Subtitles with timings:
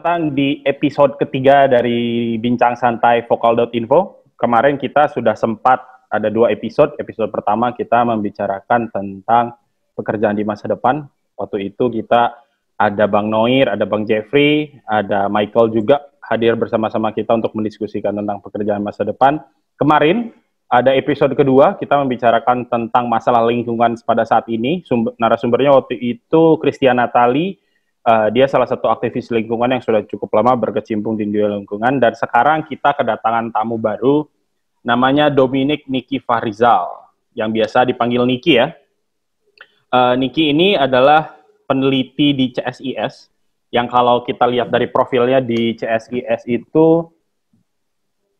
[0.00, 4.32] datang di episode ketiga dari Bincang Santai Vokal.info.
[4.32, 6.96] Kemarin kita sudah sempat ada dua episode.
[6.96, 9.60] Episode pertama kita membicarakan tentang
[9.92, 11.04] pekerjaan di masa depan.
[11.36, 12.32] Waktu itu kita
[12.80, 18.40] ada Bang Noir, ada Bang Jeffrey, ada Michael juga hadir bersama-sama kita untuk mendiskusikan tentang
[18.40, 19.36] pekerjaan masa depan.
[19.76, 20.32] Kemarin
[20.72, 24.80] ada episode kedua kita membicarakan tentang masalah lingkungan pada saat ini.
[24.80, 27.60] Sumber, narasumbernya waktu itu Christian Natali
[28.00, 32.16] Uh, dia salah satu aktivis lingkungan yang sudah cukup lama berkecimpung di dunia lingkungan dan
[32.16, 34.24] sekarang kita kedatangan tamu baru
[34.80, 36.88] namanya Dominic Niki Farizal
[37.36, 38.72] yang biasa dipanggil Niki ya.
[39.92, 41.36] Uh, Niki ini adalah
[41.68, 43.28] peneliti di CSIS
[43.68, 47.04] yang kalau kita lihat dari profilnya di CSIS itu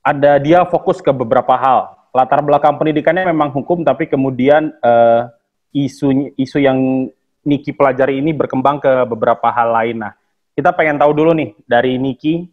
[0.01, 1.93] ada dia fokus ke beberapa hal.
[2.11, 5.31] Latar belakang pendidikannya memang hukum tapi kemudian uh,
[5.71, 7.07] isu isu yang
[7.41, 9.97] Niki pelajari ini berkembang ke beberapa hal lain.
[10.05, 10.13] Nah,
[10.53, 12.45] kita pengen tahu dulu nih dari Niki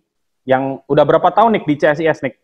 [0.47, 2.35] yang udah berapa tahun nih di CSIS nih?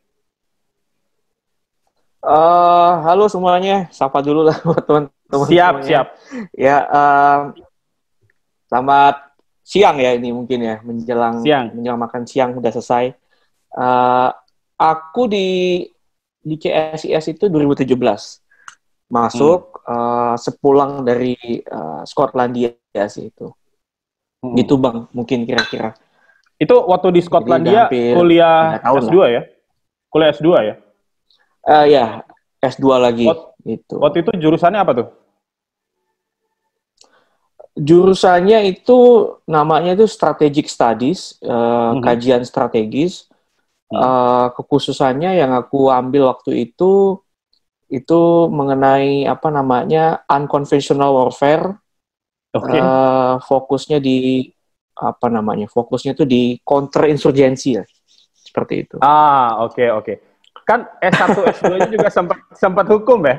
[2.23, 5.47] Uh, halo semuanya, sapa dulu lah buat teman-teman.
[5.47, 5.87] Siap, semuanya.
[5.87, 6.07] siap.
[6.55, 7.39] Ya, uh,
[8.67, 9.15] selamat
[9.63, 11.71] siang ya ini mungkin ya menjelang siang.
[11.71, 13.15] menjelang makan siang udah selesai.
[13.71, 14.29] Uh,
[14.75, 15.47] aku di
[16.43, 17.87] di CSIS itu 2017
[19.13, 21.37] masuk uh, sepulang dari
[21.69, 23.53] uh, Skotlandia ya sih itu.
[24.41, 24.57] Hmm.
[24.57, 25.93] Gitu Bang, mungkin kira-kira.
[26.57, 29.29] Itu waktu di Skotlandia kuliah S2 lah.
[29.29, 29.41] ya?
[30.09, 30.75] Kuliah S2 ya?
[31.63, 32.05] Uh, ya,
[32.59, 33.29] S2 lagi
[33.63, 33.95] itu.
[34.01, 35.09] Waktu itu jurusannya apa tuh?
[37.73, 38.97] Jurusannya itu
[39.49, 42.01] namanya itu Strategic Studies, uh, hmm.
[42.01, 43.29] kajian strategis.
[43.93, 44.01] Hmm.
[44.01, 47.22] Uh, kekhususannya yang aku ambil waktu itu
[47.93, 51.77] itu mengenai apa namanya unconventional warfare.
[52.53, 52.81] Okay.
[52.81, 54.49] Uh, eh, fokusnya di
[54.97, 55.69] apa namanya?
[55.69, 57.85] Fokusnya itu di counter insurgensi ya.
[58.33, 58.97] Seperti itu.
[59.01, 60.05] Ah, oke okay, oke.
[60.05, 60.15] Okay.
[60.65, 63.37] Kan S1 S2 juga sempat sempat hukum ya?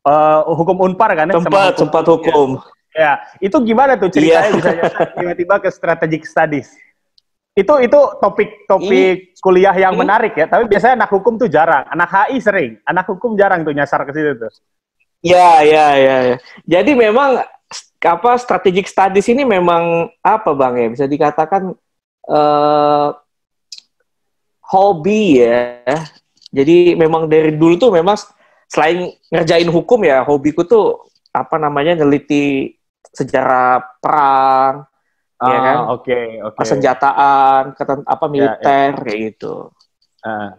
[0.00, 1.36] Uh, hukum Unpar kan ya?
[1.36, 2.48] Sempat, hukum, sempat hukum.
[2.96, 3.00] Ya.
[3.00, 3.12] ya,
[3.44, 4.56] itu gimana tuh ceritanya yeah.
[4.56, 4.70] bisa
[5.12, 6.72] tiba-tiba ke strategic studies?
[7.58, 10.46] Itu itu topik topik ini, kuliah yang ini, menarik ya.
[10.46, 11.82] Tapi biasanya anak hukum tuh jarang.
[11.90, 12.72] Anak HI sering.
[12.86, 14.52] Anak hukum jarang tuh nyasar ke situ tuh.
[15.20, 16.36] Ya, ya, ya, ya.
[16.64, 17.42] Jadi memang
[18.00, 21.76] apa strategic studies ini memang apa bang ya bisa dikatakan
[22.30, 23.08] uh,
[24.64, 25.84] hobi ya.
[26.50, 28.18] Jadi memang dari dulu tuh memang
[28.70, 32.74] selain ngerjain hukum ya hobiku tuh apa namanya neliti
[33.10, 34.86] sejarah perang,
[35.48, 35.76] ya kan?
[35.88, 36.52] Oke, okay, oke.
[36.52, 36.58] Okay.
[36.60, 39.02] Persenjataan, keten, apa ya, militer ya, ya.
[39.04, 39.54] kayak gitu.
[40.20, 40.50] Uh.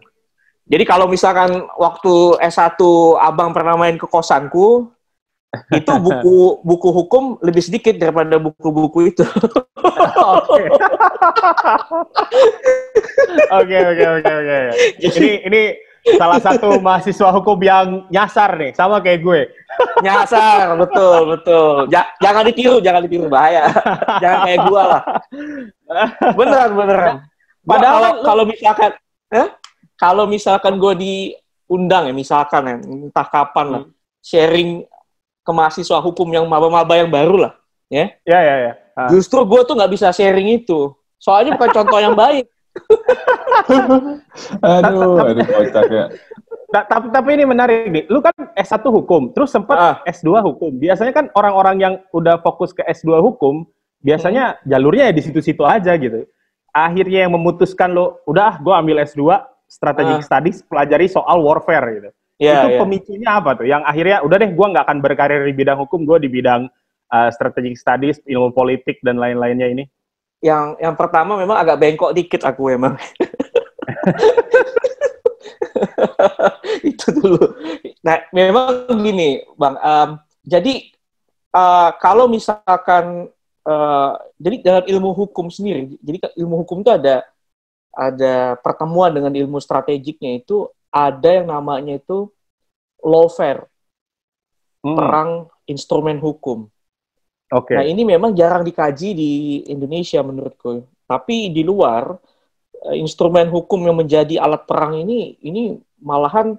[0.66, 2.80] Jadi kalau misalkan waktu S1
[3.18, 4.90] Abang pernah main ke kosanku,
[5.78, 9.24] itu buku buku hukum lebih sedikit daripada buku-buku itu.
[10.22, 10.64] Oke.
[13.52, 14.58] Oke, oke, oke, oke.
[15.06, 15.62] Ini ini
[16.02, 19.40] salah satu mahasiswa hukum yang nyasar nih, sama kayak gue.
[20.02, 21.74] Nyasar, betul, betul.
[21.88, 23.70] Ja jangan ditiru, jangan ditiru bahaya.
[24.22, 25.02] jangan kayak gue lah.
[26.34, 27.14] Beneran, beneran.
[27.62, 28.90] Padahal kalau, kalau misalkan,
[29.30, 29.48] eh?
[29.94, 33.94] kalau misalkan gue diundang ya, misalkan ya, entah kapan lah, hmm.
[34.18, 34.70] sharing
[35.42, 37.52] ke mahasiswa hukum yang maba-maba yang baru lah,
[37.86, 38.10] ya.
[38.26, 38.72] Ya, ya, ya.
[39.08, 40.92] Justru gue tuh nggak bisa sharing itu.
[41.22, 42.50] Soalnya bukan contoh yang baik.
[44.64, 46.04] aduh, aduh kocak ya.
[46.72, 48.04] Nah, tapi tapi ini menarik nih.
[48.08, 49.96] Lu kan S1 hukum, terus sempat ah.
[50.08, 50.72] S2 hukum.
[50.80, 53.68] Biasanya kan orang-orang yang udah fokus ke S2 hukum,
[54.00, 54.72] biasanya hmm.
[54.72, 56.24] jalurnya ya di situ-situ aja gitu.
[56.72, 59.20] Akhirnya yang memutuskan lo, udah gue ambil S2,
[59.68, 60.26] strategic ah.
[60.26, 62.10] studies, pelajari soal warfare gitu.
[62.40, 62.80] Yeah, itu yeah.
[62.80, 63.66] pemicunya apa tuh?
[63.68, 66.72] Yang akhirnya udah deh gue nggak akan berkarir di bidang hukum, gue di bidang
[67.12, 69.84] uh, strategic studies, ilmu politik dan lain-lainnya ini
[70.42, 72.98] yang yang pertama memang agak bengkok dikit aku emang.
[76.90, 77.38] itu dulu.
[78.02, 79.78] Nah, memang gini, Bang.
[79.78, 80.90] Um, jadi
[81.54, 83.30] uh, kalau misalkan
[83.62, 84.12] uh,
[84.42, 87.22] jadi dalam ilmu hukum sendiri, jadi ilmu hukum itu ada
[87.94, 92.28] ada pertemuan dengan ilmu strategiknya itu ada yang namanya itu
[93.00, 93.68] lawfare,
[94.82, 94.96] hmm.
[94.96, 95.30] perang
[95.70, 96.66] instrumen hukum.
[97.52, 97.76] Okay.
[97.76, 99.32] Nah ini memang jarang dikaji di
[99.68, 100.88] Indonesia menurutku.
[101.04, 102.16] Tapi di luar
[102.88, 106.56] eh, instrumen hukum yang menjadi alat perang ini ini malahan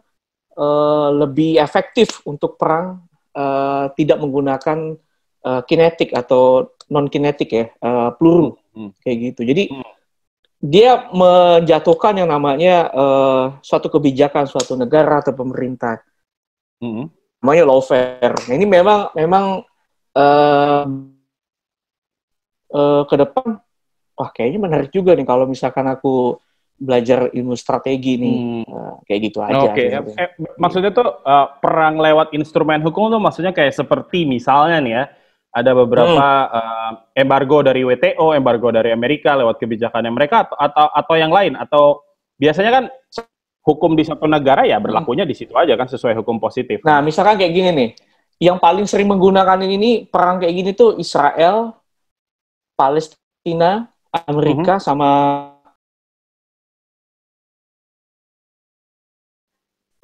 [0.56, 3.04] uh, lebih efektif untuk perang
[3.36, 4.96] uh, tidak menggunakan
[5.44, 8.92] uh, kinetik atau non kinetik ya uh, peluru hmm, hmm.
[9.04, 9.42] kayak gitu.
[9.44, 9.86] Jadi hmm.
[10.64, 16.00] dia menjatuhkan yang namanya uh, suatu kebijakan suatu negara atau pemerintah.
[16.80, 17.12] Hmm.
[17.44, 18.40] Namanya lawfare.
[18.48, 19.68] Nah, ini memang memang
[20.18, 20.84] uh,
[22.74, 23.62] uh, ke depan
[24.14, 26.38] wah kayaknya menarik juga nih kalau misalkan aku
[26.74, 28.68] belajar ilmu strategi nih, hmm.
[28.68, 29.72] uh, kayak gitu aja.
[29.72, 30.20] Oke, okay.
[30.20, 35.04] eh, maksudnya tuh uh, perang lewat instrumen hukum tuh maksudnya kayak seperti misalnya nih ya,
[35.54, 36.54] ada beberapa hmm.
[36.58, 41.54] uh, embargo dari WTO, embargo dari Amerika lewat kebijakannya mereka atau atau, atau yang lain
[41.56, 42.04] atau
[42.36, 42.84] biasanya kan
[43.64, 46.84] hukum di satu negara ya berlakunya di situ aja kan sesuai hukum positif.
[46.84, 47.90] Nah, misalkan kayak gini nih,
[48.42, 51.74] yang paling sering menggunakan ini perang kayak gini tuh Israel,
[52.74, 54.84] Palestina, Amerika hmm.
[54.84, 55.10] sama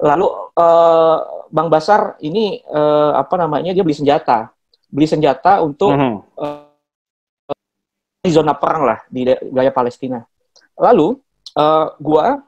[0.00, 4.48] lalu uh, Bang Basar ini uh, apa namanya dia beli senjata
[4.90, 6.14] beli senjata untuk mm -hmm.
[6.36, 6.66] uh,
[8.20, 10.18] di zona perang lah di wilayah Palestina.
[10.76, 11.16] Lalu
[11.56, 12.42] uh, gua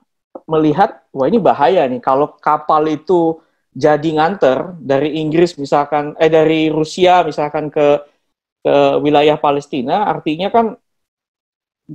[0.50, 3.40] melihat wah ini bahaya nih kalau kapal itu
[3.72, 8.04] jadi nganter dari Inggris misalkan eh dari Rusia misalkan ke
[8.62, 10.76] ke wilayah Palestina artinya kan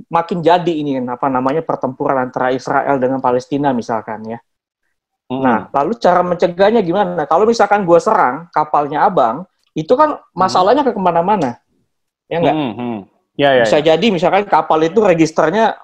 [0.06, 4.38] makin jadi ini apa namanya pertempuran antara Israel dengan Palestina misalkan ya.
[5.28, 5.44] Hmm.
[5.44, 7.28] Nah, lalu cara mencegahnya gimana?
[7.28, 9.44] Kalau misalkan gue serang kapalnya abang,
[9.76, 11.60] itu kan masalahnya ke ke mana-mana,
[12.28, 12.56] ya enggak?
[12.56, 12.98] Hmm, hmm.
[13.38, 13.94] Ya, ya, Bisa ya.
[13.94, 15.76] jadi misalkan kapal itu registernya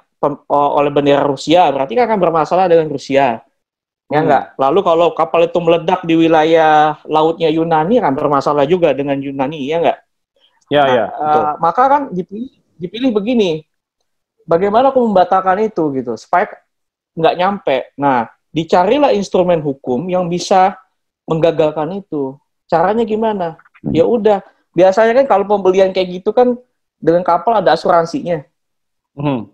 [0.48, 3.44] oleh bendera Rusia, berarti kan akan bermasalah dengan Rusia,
[4.08, 4.24] ya hmm.
[4.28, 4.44] enggak?
[4.60, 9.76] Lalu kalau kapal itu meledak di wilayah lautnya Yunani akan bermasalah juga dengan Yunani, ya
[9.80, 9.98] enggak?
[10.72, 11.04] Ya, nah, ya.
[11.12, 13.50] Uh, maka kan dipilih, dipilih begini,
[14.48, 16.48] bagaimana aku membatalkan itu gitu, supaya
[17.14, 17.76] nggak nyampe.
[18.00, 20.76] Nah, dicarilah instrumen hukum yang bisa
[21.28, 22.36] menggagalkan itu.
[22.64, 23.60] Caranya gimana?
[23.92, 24.40] ya udah
[24.72, 26.56] biasanya kan kalau pembelian kayak gitu kan
[26.96, 28.46] dengan kapal ada asuransinya
[29.18, 29.50] hmm.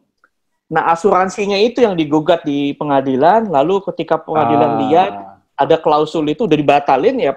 [0.70, 4.78] Nah asuransinya itu yang digugat di pengadilan lalu ketika pengadilan ah.
[4.86, 5.12] lihat
[5.58, 7.32] ada klausul itu udah dibatalin ya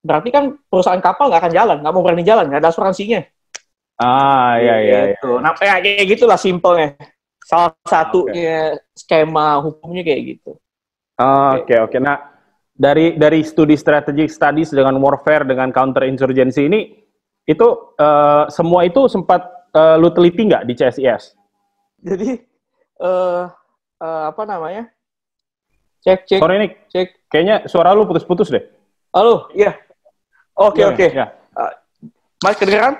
[0.00, 3.20] berarti kan perusahaan kapal nggak akan jalan nggak mau berani jalan nggak ada asuransinya
[4.00, 5.36] ah iya iya gitu.
[5.38, 6.96] nah kayak, kayak gitulah simpelnya
[7.44, 8.96] salah satunya okay.
[8.96, 12.00] skema hukumnya kayak gitu oke oke okay, okay.
[12.00, 12.38] nah
[12.78, 17.04] dari dari studi strategic studies dengan warfare dengan counter insurgency ini
[17.48, 17.66] itu
[17.98, 19.42] uh, semua itu sempat
[19.74, 21.34] uh, lu teliti nggak di CSIS?
[21.98, 22.38] Jadi
[23.02, 23.50] uh,
[24.02, 24.90] uh, apa namanya?
[26.02, 26.40] Cek cek.
[26.40, 27.08] Sorry ini cek.
[27.28, 28.64] Kayaknya suara lu putus-putus deh.
[29.12, 29.76] Halo, iya.
[30.58, 30.96] Oke iya, oke.
[30.96, 31.08] Okay.
[31.14, 31.26] Ya.
[31.54, 31.72] Uh,
[32.42, 32.94] Mas kedengeran?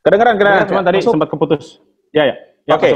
[0.00, 0.66] Kedengeran kedengeran.
[0.68, 0.86] Cuma ya?
[0.88, 1.64] tadi sempat keputus.
[2.10, 2.36] Ya ya.
[2.64, 2.82] ya oke.
[2.82, 2.94] Okay.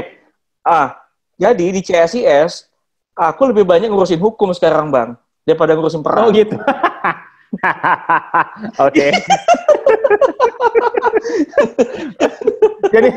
[0.65, 0.97] Ah,
[1.37, 2.69] jadi di CSIS
[3.13, 6.27] aku lebih banyak ngurusin hukum sekarang, Bang daripada ngurusin perang.
[6.27, 6.57] Oh gitu.
[8.85, 9.13] Oke.
[12.93, 13.09] jadi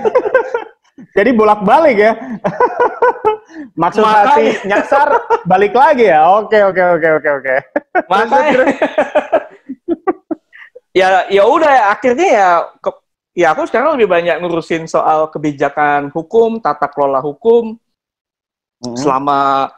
[1.15, 2.13] jadi bolak-balik ya.
[3.81, 5.09] Maksud hati nyasar
[5.47, 6.27] balik lagi ya.
[6.39, 7.55] Oke oke oke oke oke.
[8.11, 8.65] Makanya.
[10.93, 12.49] ya ya udah ya akhirnya ya
[12.83, 12.91] ke,
[13.39, 17.79] ya aku sekarang lebih banyak ngurusin soal kebijakan hukum, tata kelola hukum.
[18.79, 18.99] Mm -hmm.
[18.99, 19.71] Selama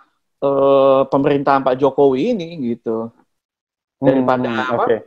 [0.45, 3.13] uh, pemerintahan Pak Jokowi ini gitu
[4.01, 5.01] daripada hmm, apa okay.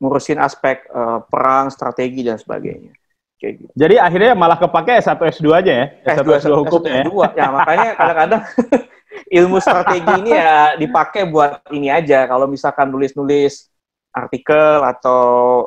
[0.00, 2.96] ngurusin aspek uh, perang strategi dan sebagainya
[3.40, 3.72] kayak gitu.
[3.74, 5.86] Jadi akhirnya malah kepake S1 S2 aja ya
[6.16, 7.02] S1 S2, S2 hukum S2, ya.
[7.04, 7.18] S2.
[7.34, 8.42] Ya makanya kadang-kadang
[9.38, 13.70] ilmu strategi ini ya dipakai buat ini aja kalau misalkan nulis-nulis
[14.14, 15.22] artikel atau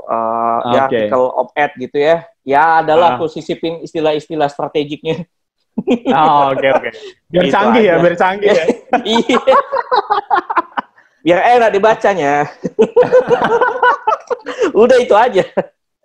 [0.07, 0.71] uh, okay.
[0.71, 2.17] ya artikel op-ed gitu ya.
[2.47, 3.19] Ya adalah ah.
[3.19, 5.27] aku sisipin istilah-istilah strategiknya.
[6.15, 6.89] Oh, oke okay, oke.
[6.89, 6.91] Okay.
[7.27, 7.99] Biar gitu canggih ya, aja.
[7.99, 8.65] ya, biar canggih ya.
[9.03, 9.39] iya.
[11.27, 12.33] Biar enak dibacanya.
[14.71, 15.43] udah itu aja.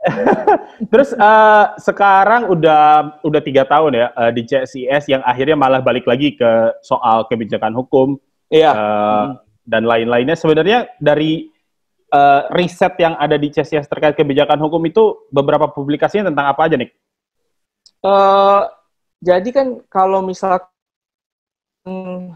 [0.91, 6.07] Terus uh, sekarang udah udah tiga tahun ya uh, di CSIS yang akhirnya malah balik
[6.11, 8.19] lagi ke soal kebijakan hukum
[8.51, 8.75] iya.
[8.75, 9.27] uh, hmm.
[9.67, 10.35] dan lain-lainnya.
[10.35, 11.47] Sebenarnya dari
[12.11, 16.77] uh, riset yang ada di CSIS terkait kebijakan hukum itu beberapa publikasinya tentang apa aja
[16.77, 16.91] nih?
[18.03, 18.67] Uh,
[19.23, 20.59] jadi kan kalau misal
[21.87, 22.35] hmm,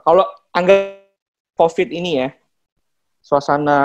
[0.00, 0.24] kalau
[0.56, 1.04] anggap
[1.56, 2.28] COVID ini ya,
[3.26, 3.78] suasana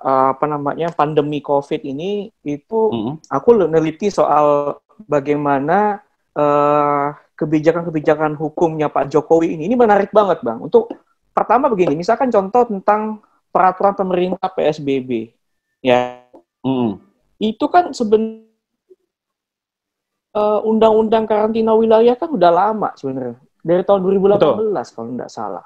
[0.00, 3.28] uh, apa namanya pandemi COVID ini itu mm-hmm.
[3.28, 6.00] aku neliti soal bagaimana
[6.32, 10.56] uh, kebijakan-kebijakan hukumnya Pak Jokowi ini ini menarik banget bang.
[10.56, 10.88] Untuk
[11.36, 13.20] pertama begini, misalkan contoh tentang
[13.52, 15.36] peraturan pemerintah PSBB,
[15.84, 16.24] ya,
[16.64, 16.96] mm-hmm.
[17.44, 18.48] itu kan sebenarnya
[20.32, 24.72] uh, undang-undang karantina wilayah kan udah lama sebenarnya dari tahun 2018 Betul.
[24.96, 25.64] kalau tidak salah.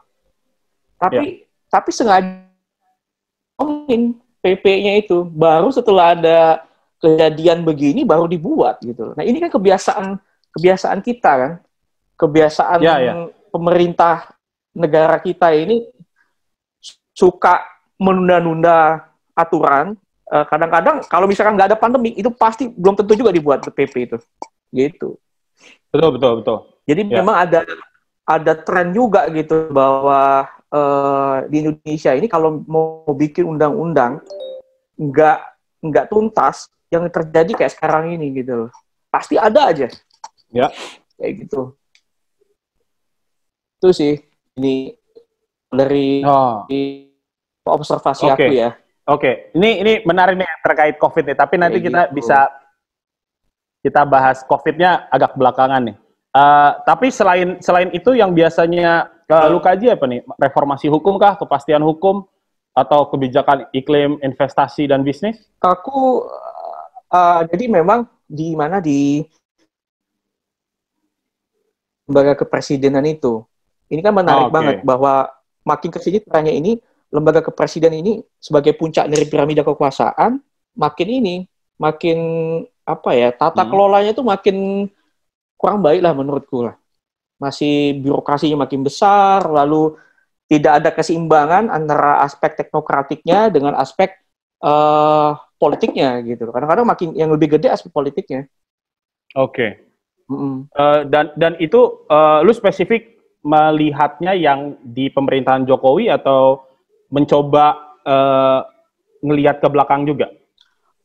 [0.98, 1.46] Tapi ya.
[1.70, 2.51] tapi sengaja
[4.42, 6.66] PP-nya itu baru setelah ada
[7.02, 9.14] kejadian begini baru dibuat gitu.
[9.14, 10.18] Nah ini kan kebiasaan
[10.54, 11.52] kebiasaan kita kan,
[12.14, 13.12] kebiasaan ya, ya.
[13.50, 14.30] pemerintah
[14.74, 15.86] negara kita ini
[17.14, 17.62] suka
[17.98, 19.98] menunda-nunda aturan.
[20.32, 24.16] Eh, kadang-kadang kalau misalkan nggak ada pandemi itu pasti belum tentu juga dibuat PP itu.
[24.72, 25.20] gitu.
[25.92, 26.58] Betul betul betul.
[26.88, 27.20] Jadi ya.
[27.20, 27.60] memang ada
[28.24, 34.24] ada tren juga gitu bahwa uh, di Indonesia ini kalau mau bikin undang-undang
[34.96, 35.38] nggak
[35.84, 38.70] nggak tuntas yang terjadi kayak sekarang ini gitu loh.
[39.12, 39.88] Pasti ada aja.
[40.52, 40.68] Ya.
[41.16, 41.76] Kayak gitu.
[43.80, 44.14] Itu sih
[44.56, 44.96] ini
[45.72, 46.68] dari oh.
[47.64, 48.32] observasi okay.
[48.36, 48.70] aku ya.
[49.02, 49.34] Oke, okay.
[49.58, 51.36] ini ini menarik nih terkait COVID nih.
[51.36, 52.14] Tapi nanti Kayak kita gitu.
[52.22, 52.38] bisa
[53.82, 55.96] kita bahas COVID-nya agak belakangan nih.
[56.32, 60.20] Uh, tapi selain selain itu yang biasanya uh, lu kaji apa nih?
[60.36, 62.28] Reformasi hukum kah, kepastian hukum,
[62.72, 65.40] atau kebijakan iklim investasi dan bisnis?
[65.60, 66.28] Aku
[67.12, 69.24] uh, jadi memang di mana di
[72.08, 73.44] lembaga kepresidenan itu.
[73.92, 74.56] Ini kan menarik oh, okay.
[74.56, 75.28] banget bahwa
[75.64, 76.80] makin ke sini tanya ini
[77.12, 80.40] lembaga kepresidenan ini sebagai puncak dari piramida kekuasaan,
[80.76, 81.36] makin ini
[81.76, 82.18] makin
[82.82, 83.70] apa ya tata hmm.
[83.70, 84.88] kelolanya itu makin
[85.60, 86.74] kurang baik lah menurutku lah.
[87.42, 89.98] Masih birokrasinya makin besar, lalu
[90.46, 94.14] tidak ada keseimbangan antara aspek teknokratiknya dengan aspek
[94.62, 96.46] uh, politiknya gitu.
[96.54, 98.46] Kadang-kadang makin yang lebih gede aspek politiknya.
[99.34, 99.50] Oke.
[99.50, 99.70] Okay.
[100.30, 100.54] Mm -hmm.
[100.78, 106.62] uh, dan dan itu uh, lu spesifik melihatnya yang di pemerintahan Jokowi atau
[107.10, 108.62] mencoba uh,
[109.26, 110.30] ngelihat ke belakang juga?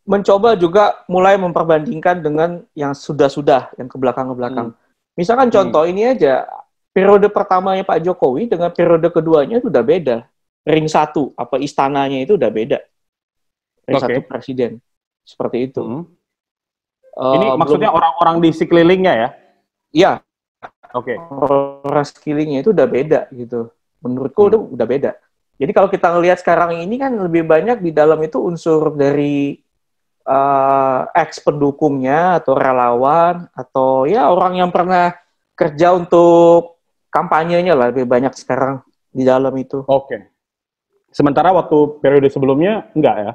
[0.08, 4.72] mencoba juga mulai memperbandingkan dengan yang sudah-sudah, yang ke belakang-ke belakang.
[4.72, 4.80] Hmm.
[5.18, 5.92] Misalkan contoh hmm.
[5.92, 6.46] ini aja,
[6.94, 10.18] periode pertamanya Pak Jokowi dengan periode keduanya itu udah beda.
[10.62, 12.80] Ring satu, apa istananya itu udah beda.
[13.90, 14.06] Ring okay.
[14.06, 14.72] satu presiden.
[15.26, 15.82] Seperti itu.
[15.82, 16.06] Hmm.
[17.18, 19.30] Uh, ini maksudnya orang-orang di sekelilingnya ya?
[19.90, 20.12] Iya.
[20.94, 21.18] Oke.
[21.18, 21.18] Okay.
[21.90, 23.74] Orang sekelilingnya itu udah beda gitu.
[24.06, 24.50] Menurutku hmm.
[24.54, 25.12] udah, udah beda.
[25.58, 29.58] Jadi kalau kita ngelihat sekarang ini kan lebih banyak di dalam itu unsur dari
[30.28, 35.16] uh, ex pendukungnya atau relawan atau ya orang yang pernah
[35.56, 39.82] kerja untuk kampanyenya lah lebih banyak sekarang di dalam itu.
[39.88, 40.06] Oke.
[40.06, 40.22] Okay.
[41.10, 43.32] Sementara waktu periode sebelumnya enggak ya?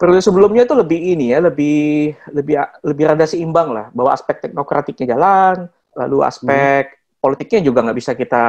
[0.00, 5.14] Periode sebelumnya itu lebih ini ya, lebih lebih lebih rada seimbang lah, bahwa aspek teknokratiknya
[5.14, 7.20] jalan, lalu aspek hmm.
[7.22, 8.44] politiknya juga nggak bisa kita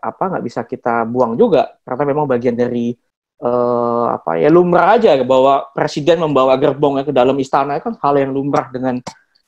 [0.00, 2.96] apa nggak bisa kita buang juga karena memang bagian dari
[3.40, 8.30] uh, apa ya lumrah aja bahwa presiden membawa gerbongnya ke dalam istana kan hal yang
[8.30, 9.00] lumrah dengan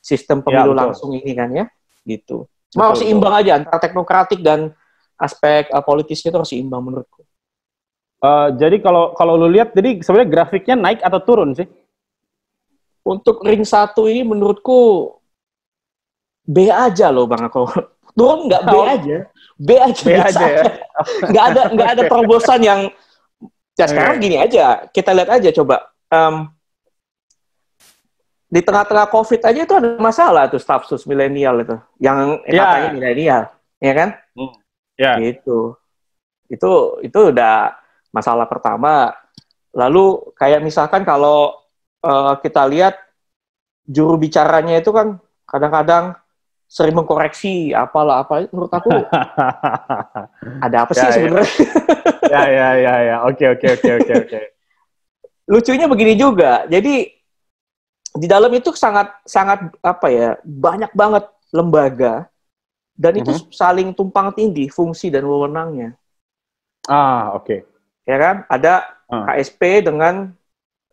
[0.02, 1.64] sistem ya, pemilu ya, langsung ini kan ya
[2.02, 2.49] gitu.
[2.72, 4.72] Cuma harus imbang aja antara teknokratik dan
[5.20, 7.22] aspek uh, politisnya itu harus imbang menurutku.
[8.22, 11.68] Uh, jadi kalau kalau lu lihat jadi sebenarnya grafiknya naik atau turun sih?
[13.02, 15.11] Untuk ring satu ini menurutku
[16.46, 17.66] B aja loh Bang aku.
[18.18, 18.84] Turun nggak B oh.
[18.87, 19.16] aja.
[19.58, 20.04] B aja.
[20.06, 20.64] B aja ya.
[21.32, 22.80] Nggak ada nggak ada terobosan yang
[23.73, 25.88] Ya sekarang gini aja, kita lihat aja coba.
[26.12, 26.52] Um,
[28.52, 32.69] di tengah-tengah COVID aja itu ada masalah tuh stafsus milenial itu, yang yeah.
[32.69, 33.43] katanya milenial,
[33.81, 34.09] ya kan?
[34.37, 34.52] Hmm.
[35.00, 35.17] Ya.
[35.17, 35.17] Yeah.
[35.25, 35.59] Gitu.
[36.52, 37.73] Itu itu udah
[38.12, 39.17] masalah pertama.
[39.73, 41.57] Lalu kayak misalkan kalau
[42.05, 43.00] uh, kita lihat
[43.88, 45.17] juru bicaranya itu kan
[45.49, 46.12] kadang-kadang
[46.73, 48.88] sering mengkoreksi apalah apa menurut aku
[50.64, 51.12] ada apa sih ya, ya.
[51.12, 51.52] sebenarnya
[52.33, 54.41] ya ya ya ya oke oke oke oke oke
[55.52, 57.12] lucunya begini juga jadi
[58.17, 62.33] di dalam itu sangat sangat apa ya banyak banget lembaga
[62.97, 63.37] dan itu.
[63.37, 63.52] -huh.
[63.52, 65.93] saling tumpang tindih fungsi dan wewenangnya
[66.88, 67.61] ah oke okay.
[68.09, 69.29] ya kan ada uh.
[69.29, 69.37] Ah.
[69.37, 70.33] KSP dengan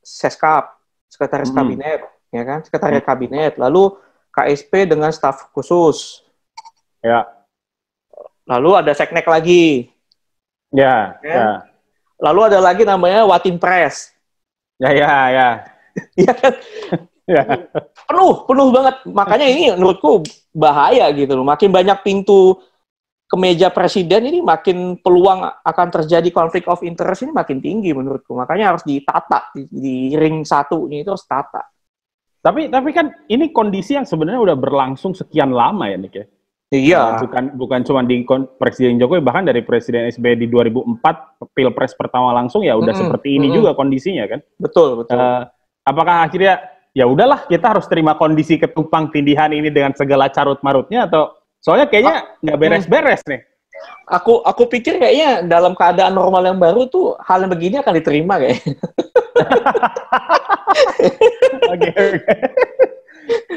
[0.04, 0.76] Seskap
[1.08, 1.56] sekretaris uh hmm.
[1.56, 1.64] -huh.
[1.64, 2.00] kabinet
[2.36, 3.12] ya kan sekretariat uh -huh.
[3.16, 3.96] kabinet lalu
[4.34, 6.24] KSP dengan staf khusus.
[7.02, 7.28] Ya.
[8.50, 9.94] Lalu ada seknek lagi.
[10.74, 11.34] Ya, ya.
[11.34, 11.50] ya.
[12.20, 14.14] Lalu ada lagi namanya Watin Press.
[14.80, 15.50] Ya, ya, ya.
[16.16, 16.54] Iya kan?
[17.36, 17.44] ya.
[18.08, 18.96] Penuh, penuh banget.
[19.10, 20.24] Makanya ini menurutku
[20.56, 21.44] bahaya gitu loh.
[21.44, 22.60] Makin banyak pintu
[23.30, 28.34] ke meja presiden ini makin peluang akan terjadi konflik of interest ini makin tinggi menurutku.
[28.34, 31.62] Makanya harus ditata di, di ring satu ini itu harus tata.
[32.40, 36.26] Tapi tapi kan ini kondisi yang sebenarnya udah berlangsung sekian lama ya Nick ya.
[36.70, 37.02] Iya.
[37.02, 38.22] Nah, bukan bukan cuma di
[38.62, 41.02] Presiden Jokowi bahkan dari Presiden SBY di 2004
[41.58, 43.02] Pilpres pertama langsung ya udah mm -hmm.
[43.10, 43.58] seperti ini mm -hmm.
[43.58, 44.40] juga kondisinya kan.
[44.62, 45.18] Betul, betul.
[45.18, 45.50] Uh,
[45.82, 46.62] apakah akhirnya
[46.94, 51.90] ya udahlah kita harus terima kondisi ketupang tindihan ini dengan segala carut marutnya atau soalnya
[51.90, 53.42] kayaknya nggak ah, beres-beres nih.
[54.10, 58.38] Aku aku pikir kayaknya dalam keadaan normal yang baru tuh hal yang begini akan diterima
[58.38, 58.62] kayak.
[61.74, 61.90] Oke,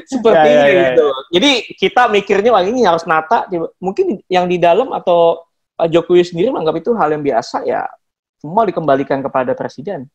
[0.04, 1.08] Seperti ya, ya, ya, itu.
[1.32, 3.48] Jadi kita mikirnya wah ini harus nata.
[3.80, 5.44] Mungkin yang di dalam atau
[5.76, 7.88] Pak Jokowi sendiri menganggap itu hal yang biasa ya.
[8.36, 10.10] Semua dikembalikan kepada presiden.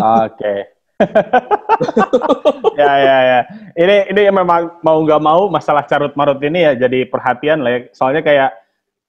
[0.00, 0.54] Oke.
[2.80, 3.40] ya ya ya.
[3.76, 7.70] Ini ini memang mau nggak mau masalah carut marut ini ya jadi perhatian lah.
[7.72, 7.80] Ya.
[7.92, 8.50] Soalnya kayak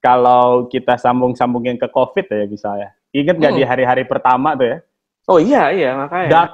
[0.01, 2.89] kalau kita sambung-sambungin ke COVID ya misalnya.
[3.11, 3.59] Ingat nggak hmm.
[3.59, 4.77] di hari-hari pertama tuh ya?
[5.27, 6.29] Oh iya iya makanya.
[6.31, 6.51] Dat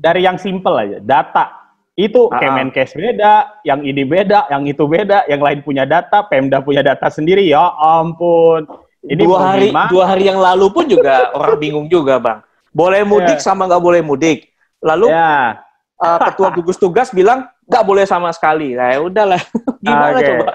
[0.00, 1.60] dari yang simple aja, data
[2.00, 2.40] itu uh -huh.
[2.40, 7.12] Kemenkes beda, yang ini beda, yang itu beda, yang lain punya data, Pemda punya data
[7.12, 7.44] sendiri.
[7.44, 8.64] Ya ampun.
[9.04, 12.40] Ini dua hari dua hari yang lalu pun juga orang bingung juga, Bang.
[12.72, 13.44] Boleh mudik yeah.
[13.44, 14.48] sama nggak boleh mudik.
[14.80, 15.60] Lalu yeah.
[16.00, 16.16] Ya.
[16.16, 18.72] uh, ketua gugus tugas bilang nggak boleh sama sekali.
[18.72, 19.42] Nah, ya udahlah.
[19.84, 20.28] Gimana okay.
[20.32, 20.46] coba?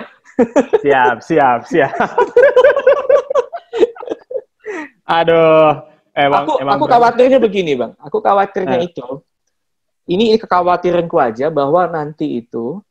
[0.83, 1.95] siap, siap, siap.
[5.05, 5.93] Aduh.
[6.15, 7.91] Emang, aku emang aku khawatirnya begini, Bang.
[7.99, 8.87] Aku khawatirnya eh.
[8.87, 9.19] itu
[10.05, 12.81] ini kekhawatiranku aja bahwa nanti itu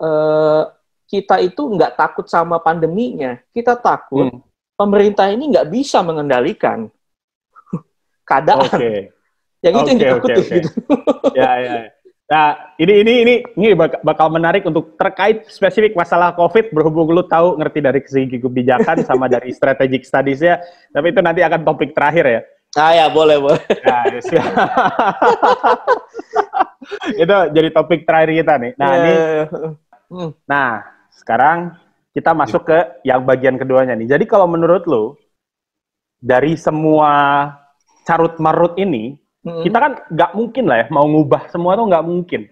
[0.00, 0.62] uh,
[1.04, 4.40] kita itu nggak takut sama pandeminya, kita takut hmm.
[4.80, 6.88] pemerintah ini nggak bisa mengendalikan
[8.28, 8.72] keadaan.
[8.72, 9.12] Okay.
[9.62, 10.32] Yang itu okay, yang ditakuti.
[10.32, 10.58] Okay, okay.
[10.58, 10.70] Gitu.
[11.38, 11.74] ya, ya.
[12.32, 17.60] Nah, ini ini ini ini bakal menarik untuk terkait spesifik masalah COVID berhubung lu tahu
[17.60, 20.56] ngerti dari segi kebijakan sama dari strategic studies ya.
[20.96, 22.40] Tapi itu nanti akan topik terakhir ya.
[22.72, 23.60] Ah ya, boleh, boleh.
[23.84, 24.44] Ya, ya.
[27.28, 28.72] itu jadi topik terakhir kita nih.
[28.80, 28.96] Nah, yeah.
[28.96, 29.44] ini iya, iya.
[30.08, 30.30] hmm.
[30.48, 30.70] Nah,
[31.12, 31.76] sekarang
[32.16, 34.16] kita masuk ke yang bagian keduanya nih.
[34.16, 35.20] Jadi kalau menurut lo
[36.16, 37.12] dari semua
[38.08, 39.62] carut marut ini, hmm.
[39.66, 42.42] kita kan nggak mungkin lah ya mau ngubah semua tuh nggak mungkin.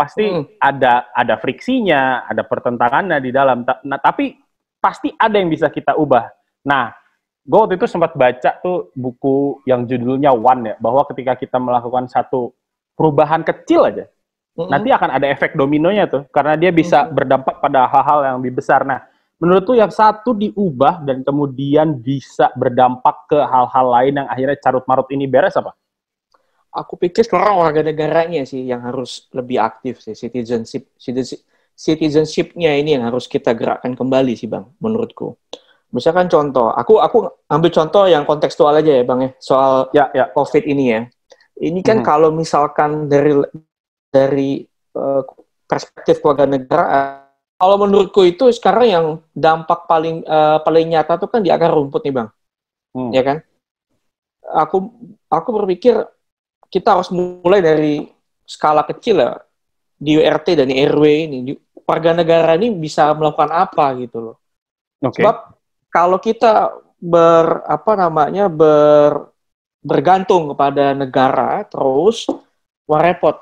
[0.00, 0.56] Pasti hmm.
[0.56, 3.68] ada ada friksinya, ada pertentangannya di dalam.
[3.84, 4.32] Nah, tapi
[4.80, 6.24] pasti ada yang bisa kita ubah.
[6.64, 6.88] Nah,
[7.44, 12.08] gue waktu itu sempat baca tuh buku yang judulnya One ya, bahwa ketika kita melakukan
[12.08, 12.56] satu
[12.96, 14.68] perubahan kecil aja, mm-hmm.
[14.72, 17.16] nanti akan ada efek dominonya tuh, karena dia bisa mm-hmm.
[17.16, 18.88] berdampak pada hal-hal yang lebih besar.
[18.88, 19.04] Nah,
[19.36, 24.84] menurut tuh yang satu diubah dan kemudian bisa berdampak ke hal-hal lain yang akhirnya carut
[24.88, 25.76] marut ini beres apa?
[26.70, 31.42] Aku pikir sekarang warga negaranya sih yang harus lebih aktif sih, citizenship, citizenship
[31.80, 35.40] citizenship-nya ini yang harus kita gerakkan kembali sih bang, menurutku
[35.90, 37.18] misalkan contoh, aku aku
[37.50, 40.24] ambil contoh yang kontekstual aja ya bang ya soal ya, ya.
[40.30, 41.00] COVID ini ya.
[41.60, 42.06] Ini kan hmm.
[42.06, 43.36] kalau misalkan dari
[44.08, 44.64] dari
[44.96, 45.22] uh,
[45.68, 47.20] perspektif keluarga negara,
[47.60, 52.00] kalau menurutku itu sekarang yang dampak paling uh, paling nyata tuh kan di akar rumput
[52.08, 52.28] nih bang,
[52.96, 53.10] hmm.
[53.12, 53.36] ya kan?
[54.40, 54.88] Aku
[55.28, 56.00] aku berpikir
[56.70, 58.06] kita harus mulai dari
[58.46, 59.34] skala kecil ya
[60.00, 61.52] di URT dan di RW ini, di,
[61.84, 64.36] warga negara ini bisa melakukan apa gitu loh.
[65.02, 65.20] Okay.
[65.20, 65.36] Sebab
[65.90, 69.34] kalau kita ber apa namanya ber
[69.80, 72.30] bergantung kepada negara terus
[72.86, 73.36] wah repot.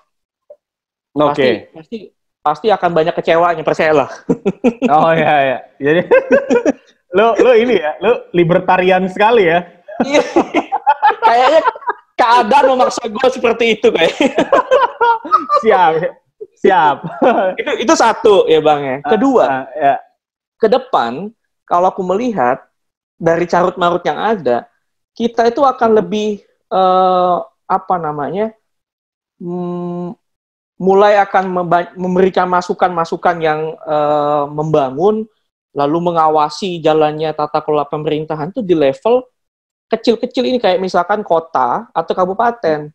[1.14, 1.34] Oke.
[1.34, 1.52] Okay.
[1.70, 1.98] Pasti, pasti
[2.40, 4.08] pasti akan banyak kecewanya percayalah.
[4.94, 5.58] oh ya ya.
[5.76, 6.00] Jadi
[7.16, 9.60] lo lo ini ya, lo libertarian sekali ya.
[10.06, 10.22] Iya.
[11.20, 11.60] Kayaknya
[12.18, 14.14] keadaan memaksa gue seperti itu kayak.
[15.62, 15.92] siap,
[16.58, 16.96] siap.
[17.54, 18.96] itu itu satu ya bang ya.
[19.06, 19.94] Kedua, uh, uh, ya.
[20.58, 21.30] ke depan
[21.62, 22.66] kalau aku melihat
[23.14, 24.66] dari carut marut yang ada,
[25.14, 26.42] kita itu akan lebih
[26.74, 28.50] uh, apa namanya,
[29.38, 30.16] hmm,
[30.78, 31.66] mulai akan
[31.98, 35.26] memberikan masukan-masukan yang uh, membangun,
[35.76, 39.26] lalu mengawasi jalannya tata kelola pemerintahan itu di level
[39.88, 42.92] kecil-kecil ini kayak misalkan kota atau kabupaten.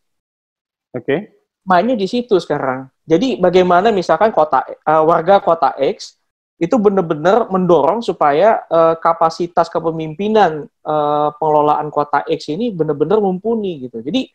[0.94, 1.04] Oke.
[1.04, 1.18] Okay.
[1.64, 2.88] Mainnya di situ sekarang.
[3.04, 6.16] Jadi bagaimana misalkan kota uh, warga kota X
[6.54, 14.00] itu benar-benar mendorong supaya uh, kapasitas kepemimpinan uh, pengelolaan kota X ini benar-benar mumpuni gitu.
[14.00, 14.30] Jadi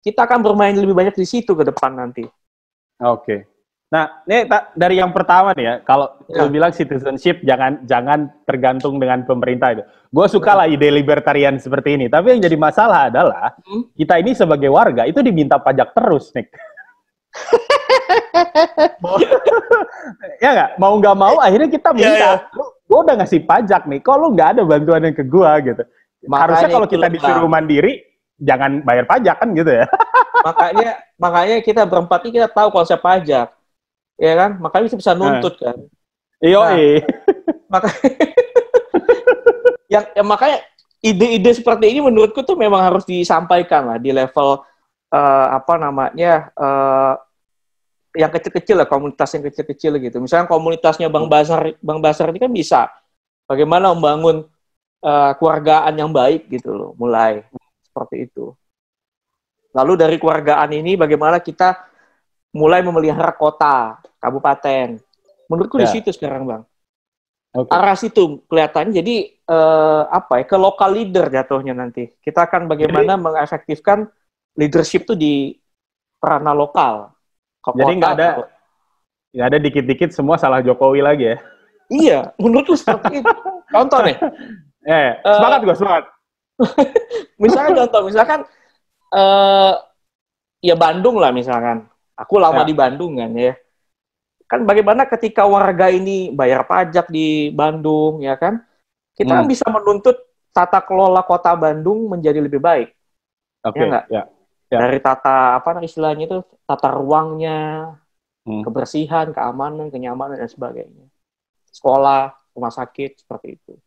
[0.00, 2.24] kita akan bermain lebih banyak di situ ke depan nanti.
[3.00, 3.49] Oke.
[3.90, 4.46] Nah, ini
[4.78, 6.46] dari yang pertama nih ya, kalau ya.
[6.46, 9.82] bilang citizenship jangan jangan tergantung dengan pemerintah itu.
[10.14, 13.90] Gue suka lah ide libertarian seperti ini, tapi yang jadi masalah adalah hmm?
[13.98, 16.46] kita ini sebagai warga itu diminta pajak terus, nih.
[20.42, 22.68] ya nggak mau nggak mau akhirnya kita iya, minta yeah, yeah.
[22.90, 25.82] gue udah ngasih pajak nih kok lu nggak ada bantuan yang ke gue gitu
[26.26, 28.02] makanya harusnya kalau kita disuruh mandiri
[28.40, 29.86] jangan bayar pajak kan gitu ya
[30.46, 33.46] makanya makanya kita berempat ini kita tahu konsep pajak
[34.20, 34.60] ya kan?
[34.60, 35.76] Makanya kita bisa nuntut kan?
[36.40, 36.76] Iyo nah,
[37.68, 38.00] makanya
[39.92, 40.58] yang ya, makanya
[41.00, 44.60] ide-ide seperti ini menurutku tuh memang harus disampaikan lah di level
[45.12, 47.16] uh, apa namanya uh,
[48.16, 50.16] yang kecil-kecil lah komunitas yang kecil-kecil gitu.
[50.18, 52.90] Misalnya komunitasnya Bang Basar, Bang Basar ini kan bisa
[53.46, 54.46] bagaimana membangun
[55.04, 57.46] uh, keluargaan yang baik gitu loh, mulai
[57.86, 58.50] seperti itu.
[59.70, 61.86] Lalu dari keluargaan ini bagaimana kita
[62.50, 65.00] mulai memelihara kota, kabupaten.
[65.50, 65.88] Menurutku ya.
[65.88, 66.62] di situ sekarang bang.
[67.50, 67.74] Okay.
[67.74, 68.94] Arah situ kelihatan.
[68.94, 72.06] Jadi uh, apa ya ke lokal leader jatuhnya nanti.
[72.22, 74.06] Kita akan bagaimana jadi, mengefektifkan
[74.54, 75.58] leadership tuh di
[76.22, 77.10] ranah lokal.
[77.60, 78.28] Jadi nggak ada
[79.34, 81.36] nggak ada dikit-dikit semua salah Jokowi lagi ya?
[81.90, 83.34] Iya, menurutku seperti itu.
[83.74, 84.16] Contoh nih.
[84.86, 86.04] Eh, semangat uh, gue semangat.
[87.42, 88.40] misalkan contoh, misalkan
[89.12, 89.74] uh,
[90.60, 91.88] ya Bandung lah misalkan.
[92.20, 92.68] Aku lama ya.
[92.68, 93.56] di Bandung kan ya.
[94.50, 98.58] Kan bagaimana ketika warga ini bayar pajak di Bandung ya kan?
[99.14, 99.38] Kita hmm.
[99.38, 100.16] kan bisa menuntut
[100.50, 102.90] tata kelola kota Bandung menjadi lebih baik.
[103.62, 103.78] Oke.
[103.78, 103.86] Okay.
[103.86, 104.22] Ya, ya,
[104.74, 104.78] ya.
[104.82, 107.94] Dari tata apa istilahnya itu tata ruangnya,
[108.42, 108.66] hmm.
[108.66, 111.06] kebersihan, keamanan, kenyamanan dan sebagainya.
[111.70, 113.78] Sekolah, rumah sakit seperti itu.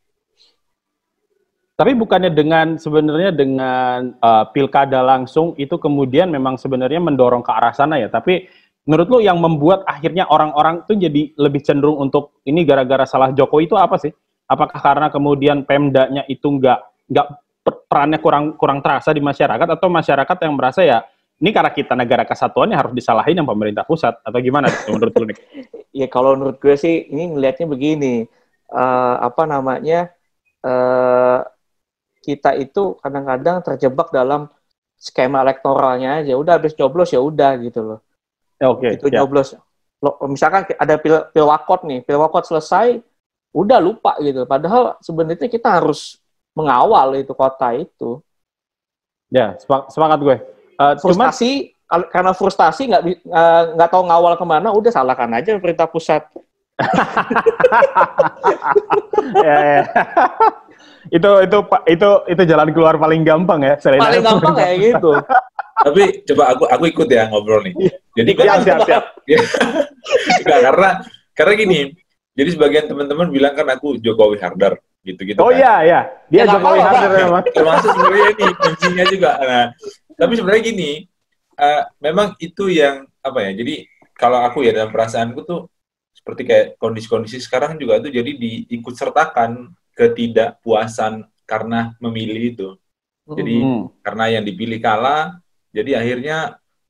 [1.74, 7.74] Tapi bukannya dengan sebenarnya dengan uh, pilkada langsung itu kemudian memang sebenarnya mendorong ke arah
[7.74, 8.08] sana ya.
[8.08, 8.46] Tapi
[8.84, 13.72] menurut lo yang membuat akhirnya orang-orang itu jadi lebih cenderung untuk ini gara-gara salah Jokowi
[13.72, 14.12] itu apa sih?
[14.48, 17.28] Apakah karena kemudian Pemdanya itu nggak nggak
[17.64, 21.00] perannya kurang kurang terasa di masyarakat atau masyarakat yang merasa ya
[21.40, 25.38] ini karena kita negara kesatuannya harus disalahin yang pemerintah pusat atau gimana menurut lo nih?
[26.04, 28.28] ya kalau menurut gue sih ini ngelihatnya begini
[28.72, 30.12] uh, apa namanya
[30.64, 31.44] uh,
[32.24, 34.48] kita itu kadang-kadang terjebak dalam
[34.96, 36.40] skema elektoralnya aja.
[36.40, 38.00] Udah habis nyoblos ya udah gitu loh.
[38.64, 38.88] Ya, Oke.
[38.88, 39.20] Okay, itu ya.
[39.20, 39.60] nyoblos.
[40.00, 43.04] Lo, misalkan ada pil, pilwakot nih, pilwakot selesai,
[43.52, 44.48] udah lupa gitu.
[44.48, 46.24] Padahal sebenarnya kita harus
[46.56, 48.24] mengawal itu kota itu.
[49.28, 49.60] Ya,
[49.92, 50.40] semangat gue.
[50.80, 55.60] Uh, frustasi, cuman, karena frustasi nggak uh, nggak tahu ngawal ke mana, udah salahkan aja
[55.60, 56.24] pemerintah pusat.
[59.46, 59.84] ya, ya
[61.12, 65.12] itu itu itu itu jalan keluar paling gampang ya selain paling gampang kayak gitu
[65.84, 67.94] tapi coba aku aku ikut ya ngobrol nih iya.
[68.16, 69.44] jadi kan siap, siap, siap.
[70.42, 70.90] Enggak, karena
[71.36, 71.80] karena gini
[72.34, 75.60] jadi sebagian teman-teman bilang kan aku Jokowi Hardar gitu gitu oh kan.
[75.60, 79.66] iya iya dia ya, Jokowi Hardar memang termasuk sebenarnya ini kuncinya juga nah
[80.16, 80.92] tapi sebenarnya gini
[81.60, 83.76] uh, memang itu yang apa ya jadi
[84.16, 85.68] kalau aku ya dalam perasaanku tuh
[86.24, 92.70] seperti kayak kondisi-kondisi sekarang juga tuh jadi diikut sertakan ketidakpuasan karena memilih itu.
[93.28, 94.04] Jadi hmm.
[94.04, 95.43] karena yang dipilih kalah,
[95.74, 96.38] jadi akhirnya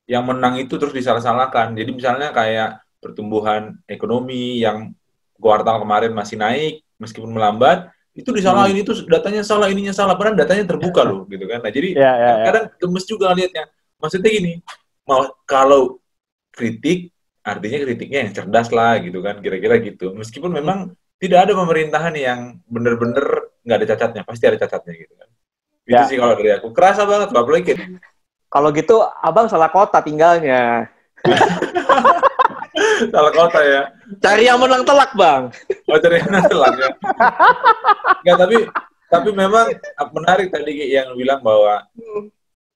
[0.03, 1.71] yang menang itu terus disalah-salahkan.
[1.73, 4.91] Jadi misalnya kayak pertumbuhan ekonomi yang
[5.39, 8.83] kuartal kemarin masih naik meskipun melambat, itu disalahin hmm.
[8.85, 11.59] itu datanya salah, ininya salah, padahal datanya terbuka loh gitu kan.
[11.65, 12.45] Nah, jadi yeah, yeah, yeah.
[12.45, 13.65] kadang gemes juga lihatnya.
[13.97, 14.53] Maksudnya gini,
[15.07, 15.97] mau kalau
[16.53, 17.09] kritik
[17.43, 20.13] artinya kritiknya yang cerdas lah gitu kan, kira-kira gitu.
[20.13, 25.29] Meskipun memang tidak ada pemerintahan yang benar-benar nggak ada cacatnya, pasti ada cacatnya gitu kan.
[25.83, 26.07] Itu ya.
[26.07, 26.71] sih kalau dari aku.
[26.71, 27.77] Kerasa banget, Pak Bleket.
[28.53, 30.85] Kalau gitu, abang salah kota tinggalnya.
[33.13, 33.81] salah kota ya.
[34.21, 35.49] Cari yang menang telak, Bang.
[35.89, 36.89] Oh, cari yang menang telak ya.
[38.21, 38.57] Nggak, tapi
[39.09, 39.69] tapi memang
[40.13, 41.85] menarik tadi yang bilang bahwa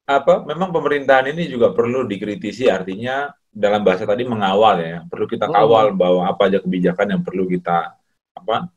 [0.07, 5.49] apa memang pemerintahan ini juga perlu dikritisi artinya dalam bahasa tadi mengawal ya perlu kita
[5.51, 5.99] kawal hmm.
[5.99, 7.91] bahwa apa aja kebijakan yang perlu kita
[8.37, 8.71] apa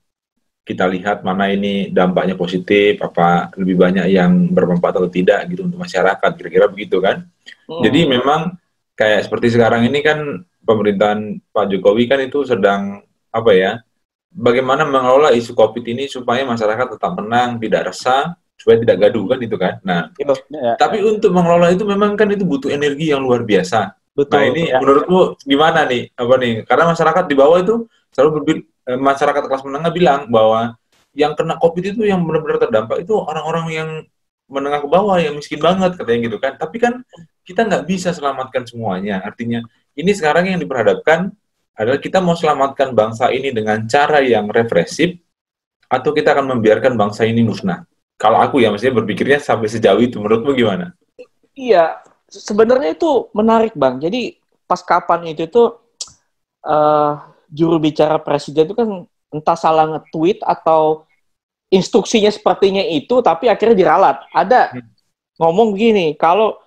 [0.70, 5.82] kita lihat mana ini dampaknya positif apa lebih banyak yang bermanfaat atau tidak gitu untuk
[5.82, 7.26] masyarakat kira-kira begitu kan
[7.66, 7.82] hmm.
[7.82, 8.54] jadi memang
[8.94, 13.02] kayak seperti sekarang ini kan pemerintahan Pak Jokowi kan itu sedang
[13.34, 13.82] apa ya
[14.30, 19.38] bagaimana mengelola isu COVID ini supaya masyarakat tetap tenang tidak resah supaya tidak gaduh kan
[19.42, 20.72] itu kan nah ya, ya.
[20.78, 24.62] tapi untuk mengelola itu memang kan itu butuh energi yang luar biasa Betul, nah ini
[24.70, 24.78] ya.
[24.78, 27.74] menurutmu gimana nih apa nih karena masyarakat di bawah itu
[28.14, 28.62] selalu berpikir
[28.98, 30.74] masyarakat kelas menengah bilang bahwa
[31.14, 33.88] yang kena COVID itu yang benar-benar terdampak itu orang-orang yang
[34.50, 36.58] menengah ke bawah yang miskin banget katanya gitu kan.
[36.58, 36.92] Tapi kan
[37.46, 39.22] kita nggak bisa selamatkan semuanya.
[39.22, 39.62] Artinya
[39.94, 41.30] ini sekarang yang diperhadapkan
[41.78, 45.16] adalah kita mau selamatkan bangsa ini dengan cara yang represif
[45.90, 47.86] atau kita akan membiarkan bangsa ini musnah.
[48.20, 50.92] Kalau aku ya maksudnya berpikirnya sampai sejauh itu menurutmu gimana?
[51.56, 53.96] Iya, sebenarnya itu menarik bang.
[53.96, 54.36] Jadi
[54.68, 55.80] pas kapan itu tuh
[56.68, 58.88] uh, juru bicara presiden itu kan
[59.30, 61.06] entah salah nge-tweet atau
[61.70, 64.16] instruksinya sepertinya itu tapi akhirnya diralat.
[64.34, 64.90] Ada hmm.
[65.38, 66.58] ngomong begini, kalau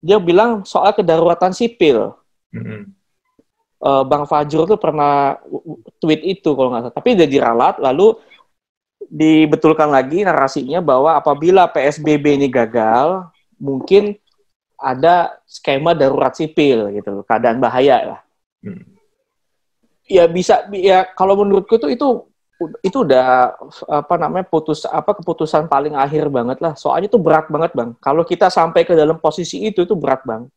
[0.00, 2.16] dia bilang soal kedaruratan sipil.
[2.52, 2.92] Hmm.
[3.76, 5.36] Uh, Bang Fajrul tuh pernah
[6.00, 8.16] tweet itu kalau nggak salah, tapi udah diralat lalu
[9.06, 13.28] dibetulkan lagi narasinya bahwa apabila PSBB ini gagal,
[13.60, 14.16] mungkin
[14.80, 18.20] ada skema darurat sipil gitu, keadaan bahaya lah.
[18.64, 18.95] Hmm
[20.06, 22.26] ya bisa ya kalau menurutku tuh itu
[22.80, 23.52] itu udah
[23.84, 28.24] apa namanya putus apa keputusan paling akhir banget lah soalnya itu berat banget bang kalau
[28.24, 30.48] kita sampai ke dalam posisi itu itu berat bang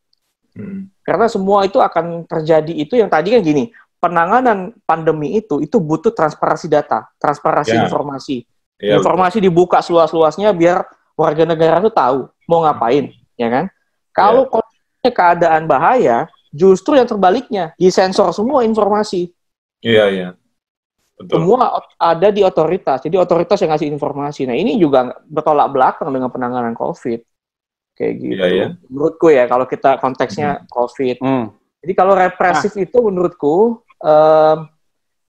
[0.56, 1.04] hmm.
[1.04, 3.68] karena semua itu akan terjadi itu yang tadi kan gini
[4.00, 7.84] penanganan pandemi itu itu butuh transparansi data transparansi ya.
[7.84, 8.36] informasi
[8.80, 9.46] ya, informasi betul.
[9.52, 13.36] dibuka seluas-luasnya biar warga negara itu tahu mau ngapain hmm.
[13.36, 13.66] ya kan
[14.10, 14.42] kalau
[15.00, 15.10] ya.
[15.10, 19.30] keadaan bahaya, justru yang terbaliknya disensor semua informasi.
[19.80, 20.28] Iya, iya.
[21.20, 21.44] Betul.
[21.44, 23.04] Semua ada di otoritas.
[23.04, 24.48] Jadi otoritas yang ngasih informasi.
[24.48, 27.20] Nah, ini juga bertolak belakang dengan penanganan COVID.
[27.92, 28.32] Kayak gitu.
[28.40, 28.66] Iya, iya.
[28.88, 31.20] Menurutku ya, kalau kita konteksnya COVID.
[31.20, 31.52] Hmm.
[31.84, 34.58] Jadi kalau represif itu menurutku em,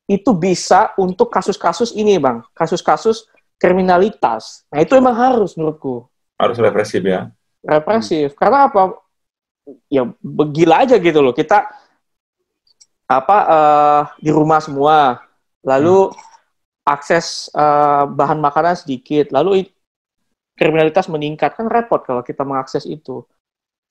[0.08, 2.44] itu bisa untuk kasus-kasus ini, Bang.
[2.56, 3.28] Kasus-kasus
[3.60, 4.64] kriminalitas.
[4.72, 6.08] Nah, itu emang harus menurutku
[6.40, 7.30] Harus represif ya.
[7.62, 8.34] represif.
[8.34, 8.98] Karena apa?
[9.92, 10.10] Ya
[10.50, 11.36] gila aja gitu loh.
[11.36, 11.70] Kita
[13.12, 15.20] apa eh, di rumah semua,
[15.68, 16.12] lalu
[16.88, 19.68] akses eh, bahan makanan sedikit, lalu
[20.56, 23.28] kriminalitas meningkat kan repot kalau kita mengakses itu.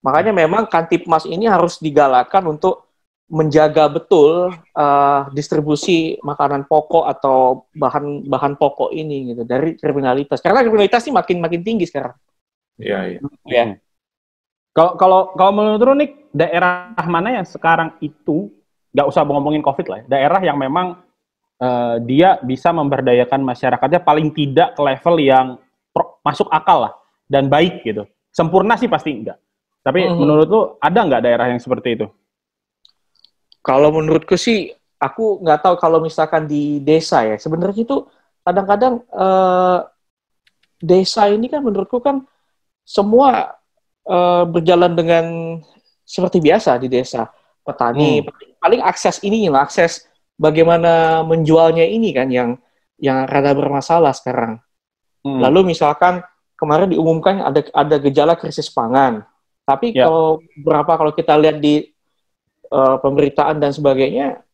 [0.01, 2.89] Makanya memang Kantipmas ini harus digalakan untuk
[3.31, 10.41] menjaga betul eh, distribusi makanan pokok atau bahan bahan pokok ini gitu dari kriminalitas.
[10.41, 12.17] Karena kriminalitas ini makin makin tinggi sekarang.
[12.81, 13.19] Iya, iya.
[13.45, 13.65] Ya.
[14.73, 18.49] Kalau kalau kalau menurut nih daerah mana yang sekarang itu
[18.91, 20.99] nggak usah ngomongin covid lah, ya, daerah yang memang
[21.61, 25.47] eh, dia bisa memberdayakan masyarakatnya paling tidak ke level yang
[25.93, 26.93] pro- masuk akal lah
[27.29, 28.09] dan baik gitu.
[28.33, 29.37] Sempurna sih pasti enggak.
[29.85, 30.17] Tapi Mhm.
[30.17, 32.07] menurut lu ada nggak daerah yang seperti itu?
[33.61, 37.37] Kalau menurutku sih, aku nggak tahu kalau misalkan di desa ya.
[37.37, 38.09] Sebenarnya itu
[38.41, 39.79] kadang-kadang eh,
[40.81, 42.25] desa ini kan menurutku kan
[42.89, 43.53] semua
[44.09, 45.25] eh, berjalan dengan
[46.09, 47.29] seperti biasa di desa.
[47.61, 48.25] Petani,
[48.61, 52.51] paling akses ini lah, akses bagaimana menjualnya ini kan yang
[53.01, 54.61] yang rada bermasalah sekarang.
[55.25, 55.41] Hmm.
[55.41, 56.21] Lalu misalkan
[56.61, 59.25] kemarin diumumkan ada ada gejala krisis pangan.
[59.65, 60.05] Tapi Ya.
[60.09, 61.89] kalau berapa kalau kita lihat di
[62.71, 64.45] eh, pemberitaan dan sebagainya,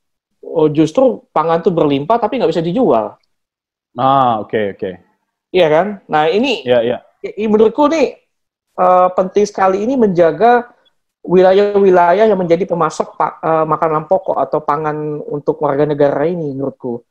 [0.40, 3.18] oh, justru pangan tuh berlimpah tapi nggak bisa dijual.
[3.98, 4.90] Ah, oke oke.
[5.52, 5.86] Iya kan?
[6.08, 7.02] Nah ini ya.
[7.24, 8.16] i- menurutku nih
[8.76, 10.75] eh, penting sekali ini menjaga
[11.26, 17.02] wilayah-wilayah yang menjadi pemasok eh, makanan pokok atau pangan untuk warga negara ini menurutku.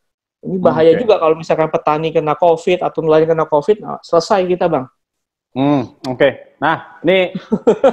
[0.46, 1.02] Ini bahaya Oke.
[1.04, 4.86] juga kalau misalkan petani kena COVID atau nelayan kena COVID, nah, selesai kita bang.
[5.56, 6.60] Hmm, oke.
[6.60, 7.32] Nah, ini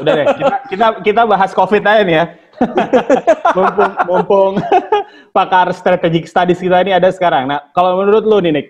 [0.02, 0.26] udah deh.
[0.34, 2.26] Kita kita kita bahas COVID aja nih ya.
[3.56, 4.52] mumpung mumpung
[5.36, 7.48] pakar strategic studies kita ini ada sekarang.
[7.48, 8.68] Nah, kalau menurut lu nih Nick,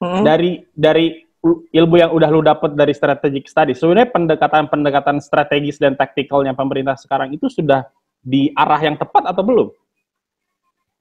[0.00, 0.24] Hmm.
[0.24, 1.28] dari dari
[1.72, 7.32] ilmu yang udah lu dapet dari strategic studies, sebenarnya pendekatan-pendekatan strategis dan taktikalnya pemerintah sekarang
[7.32, 7.88] itu sudah
[8.20, 9.68] di arah yang tepat atau belum?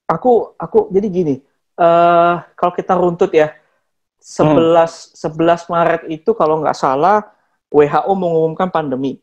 [0.10, 1.36] aku aku jadi gini
[1.80, 3.54] eh kalau kita runtut ya
[4.19, 7.30] 11 11 Maret itu kalau nggak salah
[7.69, 9.21] WHO mengumumkan pandemi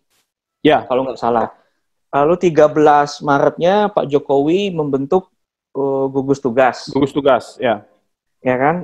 [0.65, 0.83] Ya.
[0.87, 1.53] kalau nggak salah
[2.11, 5.29] lalu 13 Maretnya Pak Jokowi membentuk
[5.77, 7.85] eh, gugus tugas Gugus tugas, ya.
[8.41, 8.77] ya kan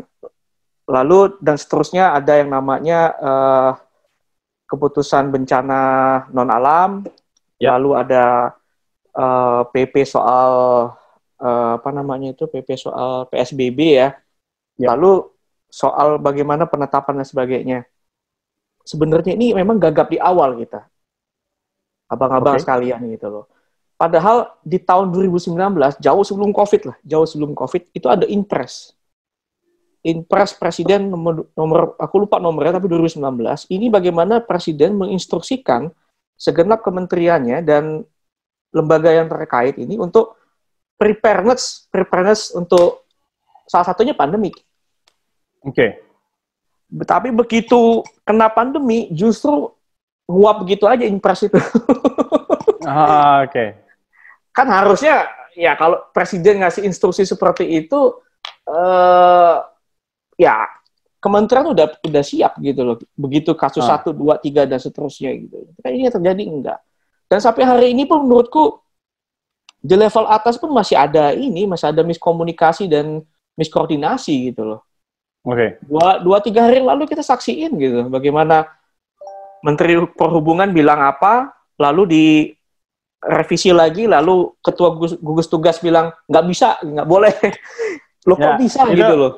[0.92, 3.70] lalu dan seterusnya ada yang namanya eh,
[4.68, 5.80] keputusan bencana
[6.32, 7.08] non alam
[7.62, 7.78] Ya.
[7.78, 8.50] lalu ada
[9.14, 10.50] eh, PP soal
[11.38, 14.08] eh, apa namanya itu PP soal PSBB ya.
[14.82, 14.92] Ya.
[14.92, 15.30] lalu
[15.70, 17.78] soal bagaimana penetapan dan sebagainya
[18.82, 20.84] sebenarnya ini memang gagap di awal kita
[22.10, 22.66] abang-abang Oke.
[22.66, 23.44] sekalian gitu loh
[23.94, 25.54] padahal di tahun 2019
[26.02, 28.92] jauh sebelum covid lah jauh sebelum covid itu ada impres
[30.02, 33.22] Impres Presiden nomor, nomor aku lupa nomornya tapi 2019
[33.70, 35.94] ini bagaimana Presiden menginstruksikan
[36.34, 38.02] segenap kementeriannya dan
[38.74, 40.34] lembaga yang terkait ini untuk
[40.98, 43.06] preparedness preparedness untuk
[43.70, 44.50] salah satunya pandemi.
[45.62, 46.02] Oke.
[47.06, 49.70] Tapi begitu kena pandemi justru
[50.26, 51.58] nguap begitu aja impres itu.
[52.82, 53.78] Ah, oke.
[54.50, 58.18] kan harusnya ya kalau presiden ngasih instruksi seperti itu
[58.66, 59.54] eh
[60.36, 60.66] ya
[61.22, 62.96] kementerian udah udah siap gitu loh.
[63.14, 63.96] Begitu kasus Ah.
[63.96, 65.70] satu, dua, tiga dan seterusnya gitu.
[65.78, 66.78] Kan ini yang terjadi enggak.
[67.30, 68.82] Dan sampai hari ini pun menurutku
[69.78, 73.22] di level atas pun masih ada ini, masih ada miskomunikasi dan
[73.54, 74.80] miskoordinasi gitu loh.
[75.42, 75.78] Oke.
[75.82, 78.66] Dua, dua tiga hari lalu kita saksiin gitu bagaimana
[79.62, 82.24] Menteri Perhubungan bilang apa, lalu di
[83.22, 87.30] revisi lagi, lalu Ketua gugus, gugus tugas bilang nggak bisa, nggak boleh.
[88.26, 89.32] Kok Ya, bisa itu- gitu loh?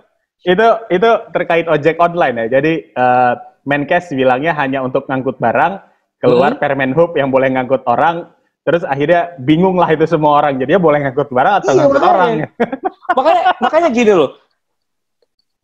[0.44, 2.60] Itu itu terkait ojek online ya.
[2.60, 5.80] Jadi eh, Menkes bilangnya hanya untuk ngangkut barang,
[6.20, 6.60] keluar Hmm.
[6.60, 8.28] Permenhub yang boleh ngangkut orang,
[8.60, 10.60] terus akhirnya bingung lah itu semua orang.
[10.60, 12.12] Jadinya boleh ngangkut barang atau Iya, ngangkut makanya.
[12.12, 12.32] orang.
[13.18, 14.30] makanya makanya gini loh.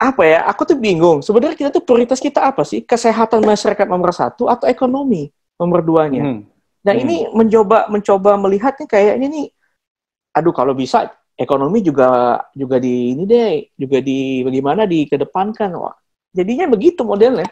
[0.01, 0.49] Apa ya?
[0.49, 1.21] Aku tuh bingung.
[1.21, 2.81] Sebenarnya kita tuh prioritas kita apa sih?
[2.81, 5.29] Kesehatan masyarakat nomor satu atau ekonomi
[5.61, 6.25] nomor duanya?
[6.25, 6.41] Hmm.
[6.81, 7.03] Nah Hmm.
[7.05, 9.47] ini mencoba mencoba melihatnya kayaknya nih,
[10.33, 15.97] aduh kalau bisa ekonomi juga juga di ini deh, juga di bagaimana dikedepankan, wah.
[16.31, 17.49] Jadinya begitu modelnya,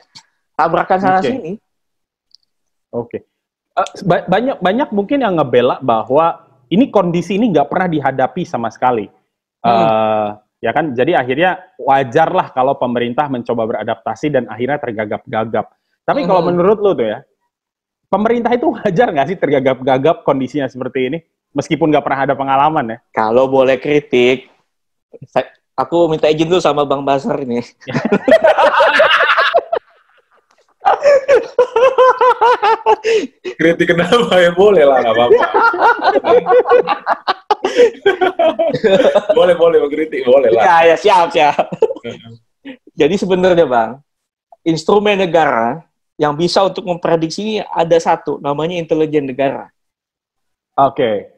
[0.54, 1.32] tabrakan sana Oke.
[1.32, 1.52] sini.
[2.92, 3.18] Oke.
[3.74, 9.08] uh, banyak banyak mungkin yang ngebela bahwa ini kondisi ini nggak pernah dihadapi sama sekali.
[9.64, 9.72] Hmm.
[9.72, 10.28] Uh,
[10.62, 15.66] ya kan, jadi akhirnya wajar lah kalau pemerintah mencoba beradaptasi dan akhirnya tergagap-gagap.
[16.04, 16.28] Tapi hmm.
[16.28, 17.18] kalau menurut lo tuh ya,
[18.12, 21.18] pemerintah itu wajar nggak sih tergagap-gagap kondisinya seperti ini,
[21.58, 22.98] meskipun nggak pernah ada pengalaman ya?
[23.10, 24.46] Kalau boleh kritik,
[25.74, 27.58] aku minta izin dulu sama Bang Basar ini.
[33.58, 35.44] Kritik kenapa ya boleh lah nggak apa-apa.
[39.38, 40.62] boleh boleh mengkritik boleh lah.
[40.62, 41.58] Ya ya siap siap.
[42.94, 43.90] Jadi sebenarnya bang,
[44.66, 45.82] instrumen negara
[46.18, 49.70] yang bisa untuk memprediksi ini ada satu, namanya intelijen negara.
[50.78, 50.94] Oke.
[50.94, 51.37] Okay.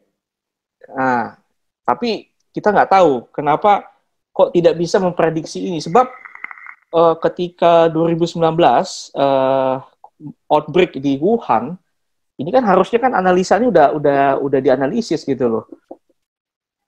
[0.95, 1.39] Nah,
[1.87, 3.91] tapi kita nggak tahu kenapa
[4.35, 5.79] kok tidak bisa memprediksi ini.
[5.83, 6.07] Sebab
[6.95, 8.41] uh, ketika 2019
[9.15, 9.77] uh,
[10.51, 11.79] outbreak di Wuhan,
[12.41, 15.65] ini kan harusnya kan analisanya udah udah udah dianalisis gitu loh.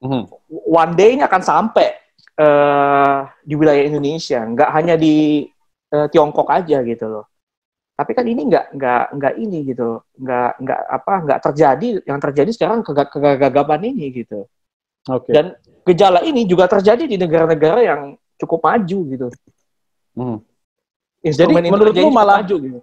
[0.03, 0.27] Mm.
[0.67, 1.95] One day ini akan sampai
[2.41, 5.47] uh, di wilayah Indonesia, nggak hanya di
[5.95, 7.32] uh, Tiongkok aja gitu loh.
[7.93, 11.89] Tapi kan ini nggak nggak nggak ini gitu, nggak nggak apa nggak terjadi.
[12.09, 14.49] Yang terjadi sekarang kegagapan ini gitu.
[15.03, 15.33] Okay.
[15.35, 15.47] Dan
[15.83, 18.01] gejala ini juga terjadi di negara-negara yang
[18.39, 19.27] cukup maju gitu.
[20.17, 20.39] Hmm.
[21.23, 22.81] Jadi menurut lu malah maju gitu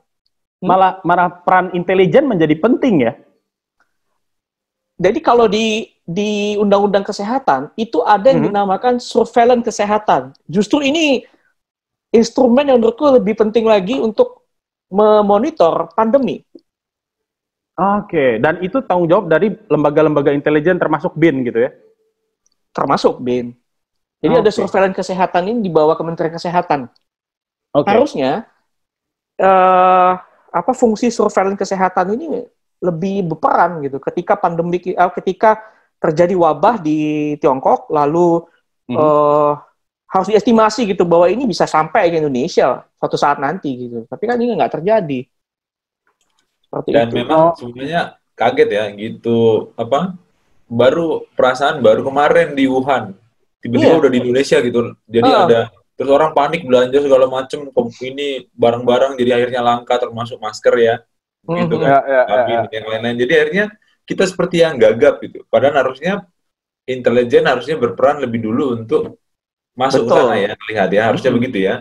[0.60, 0.68] hmm?
[0.68, 3.14] malah malah peran intelijen menjadi penting ya.
[5.00, 8.50] Jadi kalau di di undang-undang kesehatan itu ada yang hmm.
[8.52, 10.36] dinamakan surveillance kesehatan.
[10.52, 11.24] Justru ini
[12.12, 14.44] instrumen yang menurutku lebih penting lagi untuk
[14.90, 16.42] memonitor pandemi.
[17.80, 21.72] Oke, dan itu tanggung jawab dari lembaga-lembaga intelijen termasuk BIN gitu ya?
[22.76, 23.56] Termasuk BIN.
[24.20, 24.44] Jadi okay.
[24.44, 26.92] ada surveillance kesehatan ini di bawah Kementerian Kesehatan.
[27.72, 27.88] Okay.
[27.96, 28.52] Harusnya
[29.40, 30.20] uh,
[30.52, 32.44] apa fungsi surveillance kesehatan ini
[32.84, 35.64] lebih berperan gitu ketika pandemi uh, ketika
[36.00, 38.44] terjadi wabah di Tiongkok lalu
[38.88, 39.00] mm -hmm.
[39.00, 39.52] uh,
[40.10, 44.10] harus diestimasi gitu bahwa ini bisa sampai ke Indonesia suatu saat nanti gitu.
[44.10, 45.22] Tapi kan ini nggak terjadi.
[46.66, 47.16] Seperti dan itu.
[47.22, 48.02] memang sebenarnya
[48.34, 49.70] kaget ya gitu.
[49.78, 50.18] Apa?
[50.66, 53.14] Baru perasaan baru kemarin di Wuhan.
[53.62, 54.02] Tiba-tiba yeah.
[54.02, 54.80] udah di Indonesia gitu.
[55.06, 55.40] Jadi uh.
[55.46, 55.62] ada
[55.94, 57.68] terus orang panik belanja segala macem
[58.02, 60.96] ini barang-barang jadi akhirnya langka termasuk masker ya.
[61.46, 61.90] Gitu kan.
[61.90, 62.70] ya, ya, tapi ya, ya.
[62.82, 63.18] yang lain-lain.
[63.22, 63.66] Jadi akhirnya
[64.10, 65.46] kita seperti yang gagap gitu.
[65.54, 66.26] Padahal harusnya
[66.90, 69.22] intelijen harusnya berperan lebih dulu untuk
[69.80, 71.40] masuk ke sana ya lihat ya harusnya hmm.
[71.40, 71.76] begitu ya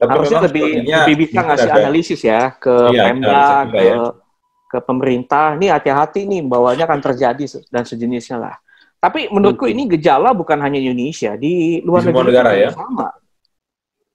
[0.00, 3.96] tapi harusnya lebih, lebih bisa ngasih ada, analisis ya ke iya, Pemda ke ya.
[4.70, 8.56] ke pemerintah ini hati-hati nih bawahnya akan terjadi dan sejenisnya lah
[9.02, 13.10] tapi menurutku ini gejala bukan hanya Indonesia di luar di negeri negara ya sama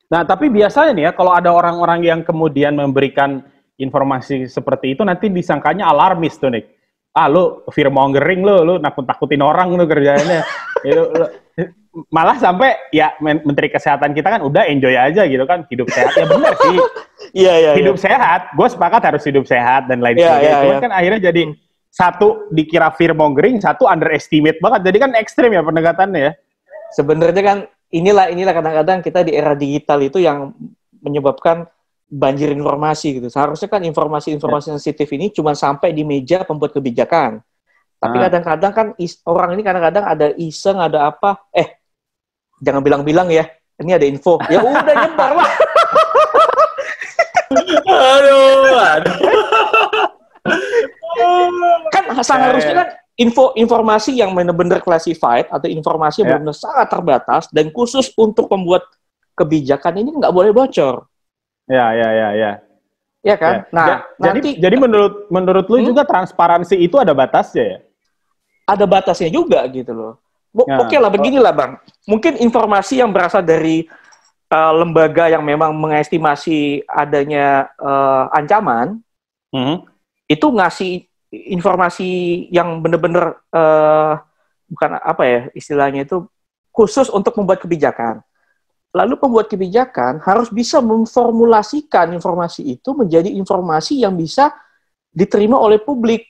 [0.05, 3.41] Nah, tapi biasanya nih ya, kalau ada orang-orang yang kemudian memberikan
[3.75, 6.65] informasi seperti itu, nanti disangkanya alarmis tuh, nih.
[7.15, 10.45] Ah, lu fear mongering lu, lu nakut-takutin orang lu kerjanya.
[10.87, 11.25] itu, lu,
[12.11, 16.11] malah sampai ya Menteri Kesehatan kita kan udah enjoy aja gitu kan, hidup sehat.
[16.15, 16.77] Ya benar sih.
[17.35, 17.83] Iya, iya, iya.
[17.83, 18.05] Hidup yeah.
[18.05, 20.47] sehat, gue sepakat harus hidup sehat dan lain yeah, sebagainya.
[20.47, 20.83] Yeah, Cuman yeah.
[20.83, 21.41] kan akhirnya jadi
[21.91, 24.87] satu dikira fear mongering, satu underestimate banget.
[24.87, 26.31] Jadi kan ekstrim ya pendekatannya ya.
[26.95, 27.57] Sebenarnya kan
[27.91, 30.55] inilah inilah kadang-kadang kita di era digital itu yang
[31.03, 31.67] menyebabkan
[32.07, 33.27] banjir informasi gitu.
[33.27, 34.71] Seharusnya kan informasi-informasi ya.
[34.77, 37.41] sensitif ini cuma sampai di meja pembuat kebijakan.
[37.99, 38.21] Tapi ah.
[38.29, 41.79] kadang-kadang kan is, orang ini kadang-kadang ada iseng, ada apa, eh
[42.61, 43.47] jangan bilang-bilang ya,
[43.81, 44.39] ini ada info.
[44.47, 45.51] Ya udah nyebar lah.
[47.85, 49.15] aduh, aduh.
[51.93, 56.33] kan seharusnya kan info informasi yang benar-benar classified atau informasi yang yeah.
[56.39, 58.83] benar-benar sangat terbatas dan khusus untuk pembuat
[59.35, 61.07] kebijakan ini nggak boleh bocor.
[61.65, 62.51] Ya, ya, ya, ya.
[63.25, 63.65] Ya kan?
[63.65, 63.73] Ya.
[63.73, 63.85] Nah,
[64.21, 65.87] nanti jadi jadi menurut menurut lu hmm?
[65.89, 67.79] juga transparansi itu ada batasnya ya?
[68.69, 70.13] Ada batasnya juga gitu loh.
[70.55, 70.79] Ya.
[70.79, 71.71] Oke okay lah, beginilah bang.
[72.07, 73.83] Mungkin informasi yang berasal dari
[74.47, 79.03] uh, lembaga yang memang mengestimasi adanya uh, ancaman,
[79.51, 79.83] hmm?
[80.31, 81.03] itu ngasih
[81.35, 82.09] informasi
[82.55, 84.23] yang benar-benar uh,
[84.71, 86.23] bukan apa ya istilahnya itu
[86.71, 88.23] khusus untuk membuat kebijakan.
[88.95, 94.55] Lalu pembuat kebijakan harus bisa memformulasikan informasi itu menjadi informasi yang bisa
[95.11, 96.23] diterima oleh publik,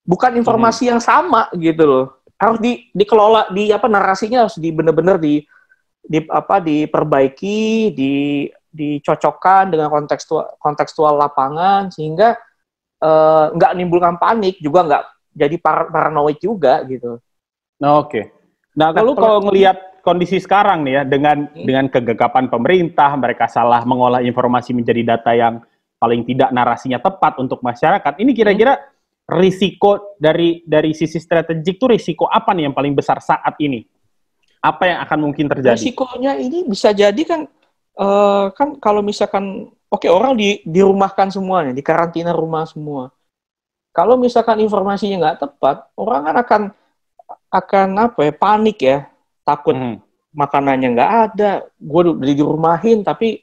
[0.00, 0.90] bukan informasi hmm.
[0.96, 2.06] yang sama gitu loh.
[2.36, 5.40] Harus di, dikelola di apa narasinya harus di benar-benar di
[6.06, 12.36] di apa diperbaiki, di dicocokkan dengan kontekstual kontekstual lapangan sehingga
[12.96, 15.04] Eh, nggak uh, nimbulkan panik juga nggak
[15.36, 17.20] jadi par paranoid juga gitu.
[17.76, 18.08] Nah, Oke.
[18.08, 18.24] Okay.
[18.72, 21.64] Nah, kalau nah, kalau ngelihat kondisi sekarang nih ya dengan hmm.
[21.68, 25.60] dengan kegagapan pemerintah, mereka salah mengolah informasi menjadi data yang
[26.00, 28.16] paling tidak narasinya tepat untuk masyarakat.
[28.16, 28.95] Ini kira-kira hmm.
[29.26, 33.82] Risiko dari dari sisi strategik tuh risiko apa nih yang paling besar saat ini?
[34.62, 35.74] Apa yang akan mungkin terjadi?
[35.74, 37.50] Risikonya ini bisa jadi kan
[37.98, 43.10] uh, kan kalau misalkan oke okay, orang di dirumahkan semuanya, di karantina rumah semua.
[43.90, 46.62] Kalau misalkan informasinya nggak tepat, orang kan akan
[47.48, 48.98] akan apa ya panik ya,
[49.40, 49.98] takut hmm.
[50.36, 53.40] makanannya nggak ada, gue udah dirumahin tapi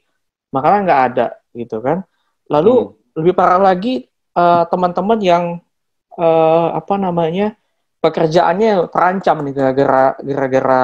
[0.54, 1.26] makanan nggak ada
[1.58, 2.06] gitu kan.
[2.46, 3.18] Lalu hmm.
[3.18, 4.06] lebih parah lagi
[4.38, 5.44] uh, teman-teman yang
[6.18, 7.54] uh, apa namanya
[7.98, 10.82] pekerjaannya terancam nih gara-gara gara-gara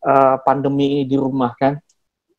[0.00, 1.76] uh, pandemi di rumah kan.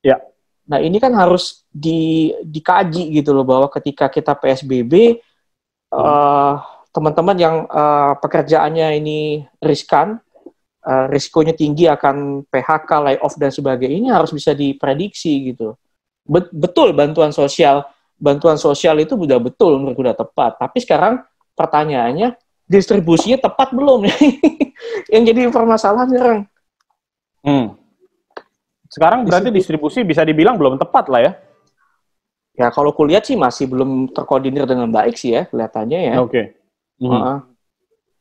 [0.01, 0.17] Ya.
[0.65, 5.21] Nah ini kan harus di dikaji gitu loh bahwa ketika kita PSBB
[5.93, 6.57] uh,
[6.91, 10.17] teman-teman yang uh, pekerjaannya ini riskan,
[10.83, 15.77] uh, risikonya tinggi akan PHK, layoff dan sebagainya ini harus bisa diprediksi gitu.
[16.31, 17.81] betul bantuan sosial
[18.21, 20.61] bantuan sosial itu sudah betul menurut sudah tepat.
[20.61, 21.25] Tapi sekarang
[21.55, 22.35] pertanyaannya
[22.65, 24.07] distribusinya tepat belum
[25.13, 26.39] yang jadi permasalahan sekarang.
[27.43, 27.65] Hmm.
[28.91, 31.31] Sekarang berarti distribusi bisa dibilang belum tepat lah ya?
[32.51, 36.13] Ya kalau kulihat sih masih belum terkoordinir dengan baik sih ya kelihatannya ya.
[36.19, 36.31] Oke.
[36.31, 36.45] Okay.
[37.01, 37.11] Hmm.
[37.11, 37.39] Uh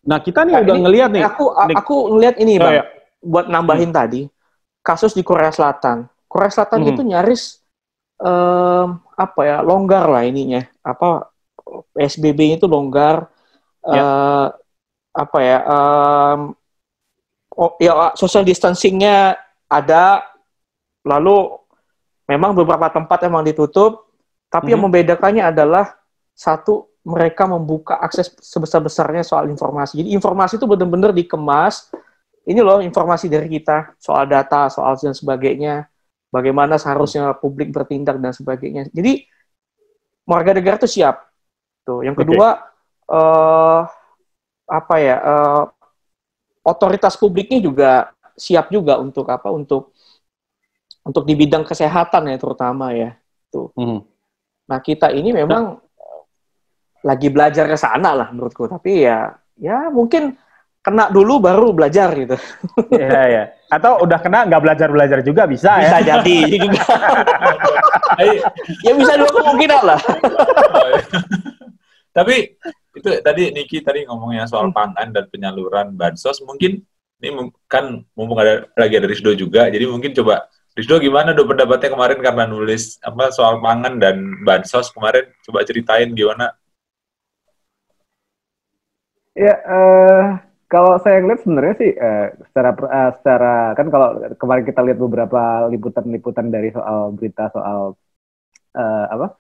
[0.01, 1.23] Nah kita nih nah, udah ngelihat nih.
[1.29, 2.75] Aku aku ngelihat ini oh, bang.
[2.81, 2.85] Ya.
[3.21, 3.99] Buat nambahin hmm.
[4.01, 4.23] tadi
[4.81, 6.09] kasus di Korea Selatan.
[6.25, 6.91] Korea Selatan hmm.
[6.95, 7.43] itu nyaris
[8.17, 10.65] um, apa ya longgar lah ininya.
[10.81, 11.30] Apa
[11.95, 13.29] PSBB itu longgar
[13.85, 14.03] ya.
[14.03, 14.47] uh,
[15.11, 16.41] apa ya um,
[17.57, 19.35] oh, ya social distancingnya
[19.67, 20.23] ada
[21.03, 21.57] lalu
[22.31, 24.07] memang beberapa tempat emang ditutup
[24.51, 24.73] tapi -hmm.
[24.75, 24.87] yang mhm.
[24.91, 25.99] membedakannya adalah
[26.35, 30.05] satu mereka membuka akses sebesar-besarnya soal informasi.
[30.05, 31.89] Jadi informasi itu benar-benar dikemas.
[32.45, 35.89] Ini loh informasi dari kita soal data, soal dan sebagainya.
[36.29, 38.87] Bagaimana seharusnya publik bertindak dan sebagainya.
[38.93, 39.25] Jadi
[40.29, 41.30] warga negara itu siap.
[41.85, 42.05] Tuh.
[42.05, 43.15] Yang kedua okay.
[43.15, 43.83] uh, eh,
[44.71, 45.65] apa ya uh,
[46.63, 49.93] otoritas publiknya juga siap juga untuk apa untuk
[51.03, 53.19] untuk di bidang kesehatan ya terutama ya
[53.51, 54.01] tuh hmm.
[54.71, 56.23] nah kita ini memang nah.
[57.03, 60.39] lagi belajar ke sana lah menurutku tapi ya ya mungkin
[60.81, 62.37] kena dulu baru belajar gitu
[62.97, 66.85] ya ya atau udah kena nggak belajar belajar juga bisa, bisa ya bisa jadi juga
[68.89, 70.01] ya bisa dua kemungkinan lah
[72.11, 72.59] tapi
[72.91, 74.77] itu tadi Niki tadi ngomongnya soal hmm.
[74.77, 76.83] pangan dan penyaluran bansos mungkin
[77.21, 77.29] ini
[77.71, 82.19] kan mumpung ada lagi ada Rizdo juga jadi mungkin coba Rizdo gimana do pendapatnya kemarin
[82.19, 86.51] karena nulis apa soal pangan dan bansos kemarin coba ceritain gimana
[89.39, 90.27] ya uh,
[90.71, 94.09] kalau saya ngeliat sebenarnya sih uh, secara uh, secara kan kalau
[94.39, 97.95] kemarin kita lihat beberapa liputan-liputan dari soal berita soal
[98.75, 99.40] uh, apa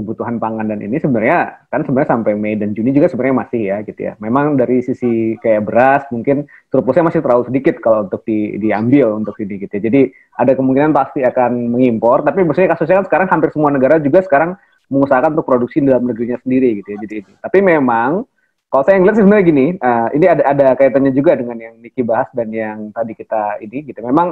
[0.00, 3.76] kebutuhan pangan dan ini sebenarnya kan sebenarnya sampai Mei dan Juni juga sebenarnya masih ya
[3.84, 4.12] gitu ya.
[4.18, 9.36] Memang dari sisi kayak beras mungkin surplusnya masih terlalu sedikit kalau untuk di, diambil untuk
[9.38, 9.82] ini gitu ya.
[9.86, 10.00] Jadi
[10.40, 14.56] ada kemungkinan pasti akan mengimpor, tapi maksudnya kasusnya kan sekarang hampir semua negara juga sekarang
[14.90, 16.98] mengusahakan untuk produksi dalam negerinya sendiri gitu ya.
[17.06, 17.16] Jadi.
[17.38, 18.24] Tapi memang
[18.70, 22.30] kalau saya ngeliat sebenarnya gini, uh, ini ada ada kaitannya juga dengan yang Niki bahas
[22.30, 23.98] dan yang tadi kita ini gitu.
[24.02, 24.30] Memang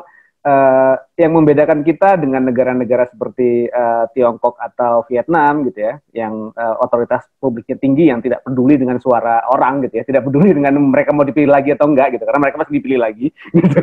[0.48, 6.76] uh, yang membedakan kita dengan negara-negara seperti uh, Tiongkok atau Vietnam gitu ya, yang uh,
[6.80, 11.12] otoritas publiknya tinggi, yang tidak peduli dengan suara orang gitu ya, tidak peduli dengan mereka
[11.12, 13.26] mau dipilih lagi atau enggak gitu, karena mereka masih dipilih lagi
[13.58, 13.80] gitu,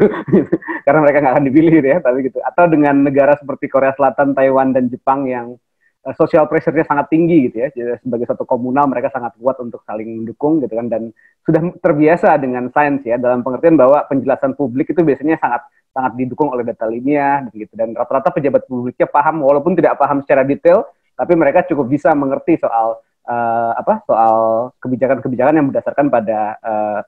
[0.82, 2.40] karena mereka nggak akan dipilih gitu ya, tapi gitu.
[2.42, 5.56] Atau dengan negara seperti Korea Selatan, Taiwan dan Jepang yang
[6.14, 7.74] sosial pressure-nya sangat tinggi gitu ya.
[7.74, 11.10] Jadi sebagai satu komunal mereka sangat kuat untuk saling mendukung gitu kan dan
[11.42, 16.52] sudah terbiasa dengan sains ya dalam pengertian bahwa penjelasan publik itu biasanya sangat sangat didukung
[16.52, 17.72] oleh data ilmiah gitu.
[17.72, 20.84] Dan rata-rata pejabat publiknya paham walaupun tidak paham secara detail
[21.16, 24.36] tapi mereka cukup bisa mengerti soal uh, apa soal
[24.84, 27.00] kebijakan-kebijakan yang berdasarkan pada uh,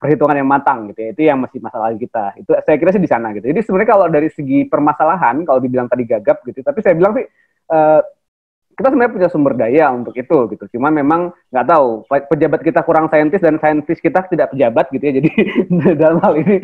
[0.00, 1.08] perhitungan yang matang gitu ya.
[1.12, 2.40] Itu yang masih masalah kita.
[2.40, 3.44] Itu saya kira sih di sana gitu.
[3.44, 7.28] Jadi sebenarnya kalau dari segi permasalahan kalau dibilang tadi gagap gitu tapi saya bilang sih
[7.68, 8.00] uh,
[8.80, 10.64] kita sebenarnya punya sumber daya untuk itu gitu.
[10.72, 15.12] Cuma memang nggak tahu pejabat kita kurang saintis dan saintis kita tidak pejabat gitu ya.
[15.20, 15.30] Jadi
[16.00, 16.56] dalam hal ini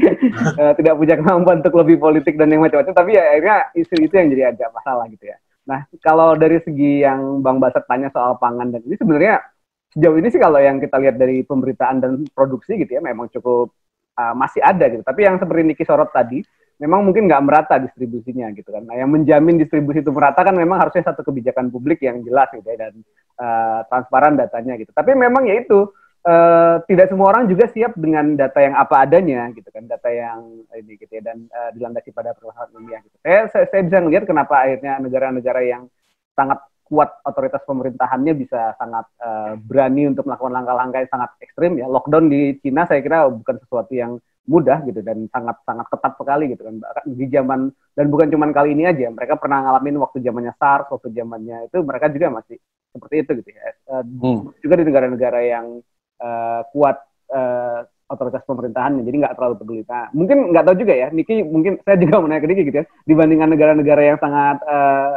[0.57, 2.97] uh, tidak punya kemampuan untuk lebih politik dan yang macam-macam.
[2.97, 5.37] Tapi ya akhirnya isu itu yang jadi agak masalah gitu ya.
[5.69, 9.45] Nah kalau dari segi yang Bang Basat tanya soal pangan dan ini sebenarnya
[9.93, 13.77] sejauh ini sih kalau yang kita lihat dari pemberitaan dan produksi gitu ya memang cukup
[14.17, 15.05] uh, masih ada gitu.
[15.05, 16.41] Tapi yang seperti Niki sorot tadi
[16.77, 18.85] memang mungkin nggak merata distribusinya gitu kan.
[18.85, 22.69] Nah, yang menjamin distribusi itu merata kan memang harusnya satu kebijakan publik yang jelas gitu
[22.69, 22.95] ya dan
[23.41, 24.93] uh, transparan datanya gitu.
[24.93, 25.89] Tapi memang ya itu
[26.29, 30.41] uh, tidak semua orang juga siap dengan data yang apa adanya gitu kan, data yang
[30.77, 33.17] ini gitu ya dan uh, dilandasi pada permasalahan ilmiah gitu.
[33.25, 35.89] Saya, saya saya bisa melihat kenapa akhirnya negara-negara yang
[36.37, 41.89] sangat kuat otoritas pemerintahannya bisa sangat uh, berani untuk melakukan langkah-langkah yang sangat ekstrim ya.
[41.91, 46.45] Lockdown di Cina saya kira bukan sesuatu yang mudah gitu dan sangat sangat ketat sekali
[46.55, 46.75] gitu kan.
[47.05, 51.11] Di zaman dan bukan cuma kali ini aja mereka pernah ngalamin waktu zamannya SARS waktu
[51.13, 52.57] zamannya itu mereka juga masih
[52.95, 53.63] seperti itu gitu ya.
[53.87, 54.41] Uh, hmm.
[54.63, 55.67] juga di negara-negara yang
[56.23, 56.97] uh, kuat
[57.35, 59.83] uh, otoritas pemerintahan jadi nggak terlalu peduli.
[59.85, 62.79] Nah mungkin nggak tahu juga ya Niki mungkin saya juga mau nanya ke Niki gitu
[62.81, 62.87] ya.
[63.05, 65.15] Dibandingkan negara-negara yang sangat uh,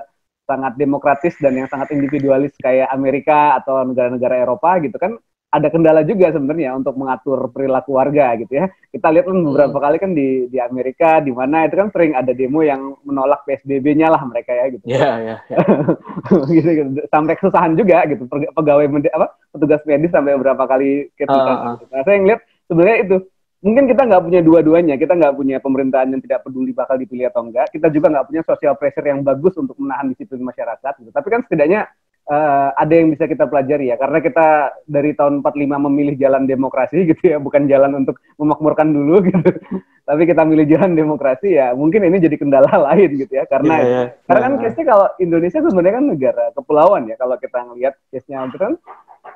[0.50, 5.14] sangat demokratis dan yang sangat individualis kayak Amerika atau negara-negara Eropa gitu kan
[5.50, 8.70] ada kendala juga sebenarnya untuk mengatur perilaku warga gitu ya.
[8.94, 9.86] Kita lihat kan beberapa hmm.
[9.86, 14.14] kali kan di di Amerika di mana itu kan sering ada demo yang menolak PSBB-nya
[14.14, 14.86] lah mereka ya gitu.
[14.86, 15.58] Iya, iya, iya.
[16.58, 16.90] gitu, gitu.
[17.10, 21.34] Sampai kesusahan juga gitu pegawai apa petugas medis sampai beberapa kali kita.
[21.34, 21.74] Uh, uh.
[21.82, 21.84] Gitu.
[21.90, 23.16] Nah, saya ngeliat sebenarnya itu
[23.60, 27.44] mungkin kita nggak punya dua-duanya, kita nggak punya pemerintahan yang tidak peduli bakal dipilih atau
[27.44, 30.94] enggak, kita juga nggak punya social pressure yang bagus untuk menahan disiplin masyarakat.
[31.02, 31.10] Gitu.
[31.10, 31.90] Tapi kan setidaknya
[32.30, 34.48] uh, ada yang bisa kita pelajari ya karena kita
[34.86, 39.50] dari tahun 45 memilih jalan demokrasi gitu ya bukan jalan untuk memakmurkan dulu gitu.
[40.10, 43.90] Tapi kita milih jalan demokrasi ya mungkin ini jadi kendala lain gitu ya karena yeah,
[43.90, 44.06] yeah.
[44.26, 48.46] karena kan case-nya kalau Indonesia sebenarnya kan negara kepulauan ya kalau kita ngelihat case-nya.
[48.50, 48.74] Itu kan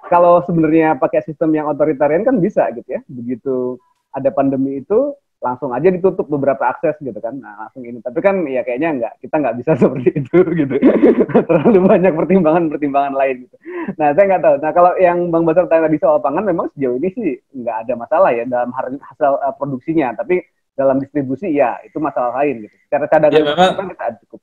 [0.09, 3.01] kalau sebenarnya pakai sistem yang otoritarian kan bisa gitu ya.
[3.09, 3.77] Begitu
[4.13, 7.35] ada pandemi itu langsung aja ditutup beberapa akses gitu kan.
[7.35, 7.99] Nah langsung ini.
[7.99, 10.75] Tapi kan ya kayaknya nggak kita nggak bisa seperti itu gitu.
[11.51, 13.55] Terlalu banyak pertimbangan pertimbangan lain gitu.
[13.99, 14.55] Nah saya nggak tahu.
[14.63, 17.29] Nah kalau yang bang Basar tanya tadi soal pangan memang sejauh ini sih
[17.59, 20.15] nggak ada masalah ya dalam hasil uh, produksinya.
[20.15, 20.39] Tapi
[20.73, 22.75] dalam distribusi ya itu masalah lain gitu.
[22.89, 24.39] Cara cadangan ya, memang, kita cukup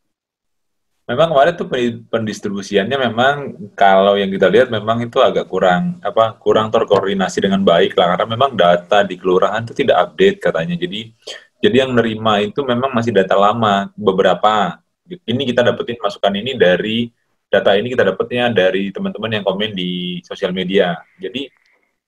[1.10, 1.66] memang kemarin tuh
[2.06, 3.34] pendistribusiannya memang
[3.74, 8.26] kalau yang kita lihat memang itu agak kurang apa kurang terkoordinasi dengan baik lah karena
[8.30, 10.78] memang data di kelurahan itu tidak update katanya.
[10.78, 11.10] Jadi
[11.58, 14.78] jadi yang nerima itu memang masih data lama beberapa.
[15.10, 17.10] Ini kita dapetin masukan ini dari
[17.50, 20.94] data ini kita dapetnya dari teman-teman yang komen di sosial media.
[21.18, 21.50] Jadi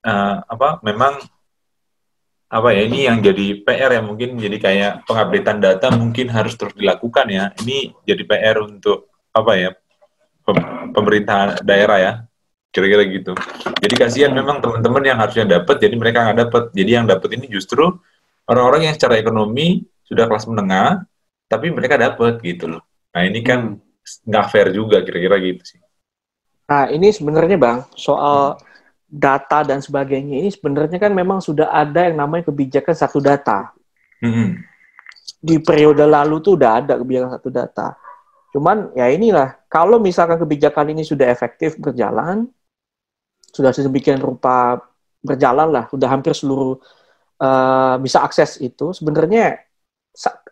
[0.06, 1.18] uh, apa memang
[2.52, 6.76] apa ya ini yang jadi PR ya mungkin jadi kayak pengupdatean data mungkin harus terus
[6.76, 7.48] dilakukan ya.
[7.64, 9.70] Ini jadi PR untuk apa ya
[10.92, 12.12] pemerintah daerah ya
[12.68, 13.32] kira-kira gitu.
[13.80, 17.48] Jadi kasihan memang teman-teman yang harusnya dapat jadi mereka nggak dapat jadi yang dapat ini
[17.48, 17.88] justru
[18.44, 21.08] orang-orang yang secara ekonomi sudah kelas menengah
[21.48, 22.84] tapi mereka dapat gitu loh.
[23.16, 24.28] Nah ini kan hmm.
[24.28, 25.80] nggak fair juga kira-kira gitu sih.
[26.68, 28.71] Nah ini sebenarnya bang soal hmm
[29.12, 33.68] data dan sebagainya ini sebenarnya kan memang sudah ada yang namanya kebijakan satu data.
[34.24, 34.48] Mm-hmm.
[35.44, 37.92] Di periode lalu tuh udah ada kebijakan satu data.
[38.56, 42.48] Cuman ya inilah, kalau misalkan kebijakan ini sudah efektif berjalan,
[43.52, 44.80] sudah sedemikian rupa
[45.20, 46.80] berjalan lah, sudah hampir seluruh
[47.36, 49.60] uh, bisa akses itu, sebenarnya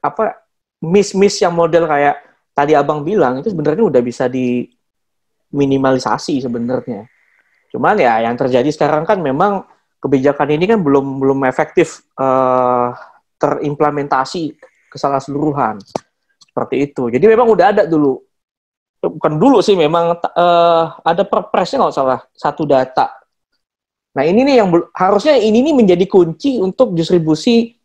[0.04, 0.44] apa
[0.84, 7.04] miss-miss yang model kayak tadi abang bilang itu sebenarnya udah bisa diminimalisasi sebenarnya
[7.70, 9.62] Cuman ya yang terjadi sekarang kan memang
[10.02, 12.92] kebijakan ini kan belum belum efektif uh,
[13.38, 14.58] terimplementasi
[14.96, 15.78] seluruhan
[16.42, 17.08] seperti itu.
[17.14, 18.18] Jadi memang udah ada dulu,
[18.98, 23.16] bukan dulu sih memang uh, ada perpresnya nggak salah satu data.
[24.18, 27.78] Nah ini nih yang harusnya ini nih menjadi kunci untuk distribusi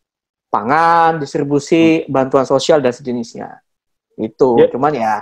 [0.50, 3.62] pangan, distribusi bantuan sosial dan sejenisnya.
[4.16, 5.14] Itu, ya, cuman ya,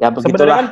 [0.00, 0.56] ya begitulah.
[0.56, 0.66] Kan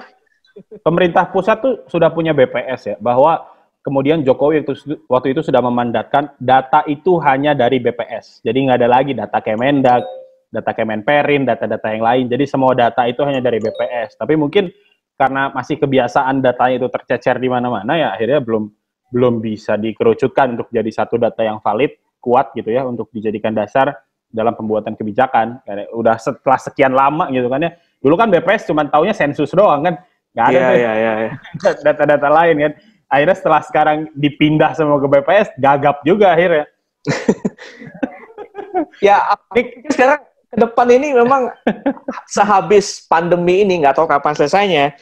[0.81, 3.45] pemerintah pusat tuh sudah punya BPS ya, bahwa
[3.87, 8.43] kemudian Jokowi itu, waktu itu sudah memandatkan data itu hanya dari BPS.
[8.43, 10.03] Jadi nggak ada lagi data Kemendak,
[10.51, 12.25] data Kemenperin, data-data yang lain.
[12.27, 14.19] Jadi semua data itu hanya dari BPS.
[14.19, 14.73] Tapi mungkin
[15.15, 18.69] karena masih kebiasaan datanya itu tercecer di mana-mana ya akhirnya belum
[19.09, 23.97] belum bisa dikerucutkan untuk jadi satu data yang valid, kuat gitu ya untuk dijadikan dasar
[24.27, 25.63] dalam pembuatan kebijakan.
[25.95, 27.71] Udah setelah sekian lama gitu kan ya.
[28.03, 29.95] Dulu kan BPS cuma taunya sensus doang kan
[30.37, 31.32] Nggak ada yeah, yeah, yeah,
[31.80, 32.72] data-data lain kan.
[33.09, 36.68] Akhirnya setelah sekarang dipindah semua ke BPS, gagap juga akhirnya.
[39.07, 40.20] ya, ini sekarang
[40.53, 41.49] ke depan ini memang
[42.37, 44.93] sehabis pandemi ini, nggak tahu kapan selesainya,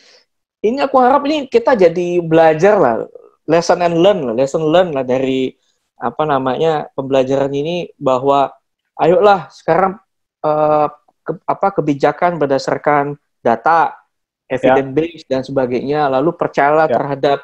[0.62, 2.94] ini aku harap ini kita jadi belajar lah,
[3.50, 5.50] lesson and learn lah, lesson learn lah dari
[5.98, 8.54] apa namanya pembelajaran ini bahwa
[9.02, 9.98] ayolah sekarang
[10.46, 10.86] uh,
[11.24, 14.03] ke, apa kebijakan berdasarkan data
[14.48, 14.94] evidence ya.
[14.94, 16.94] based dan sebagainya lalu percayalah ya.
[16.96, 17.38] terhadap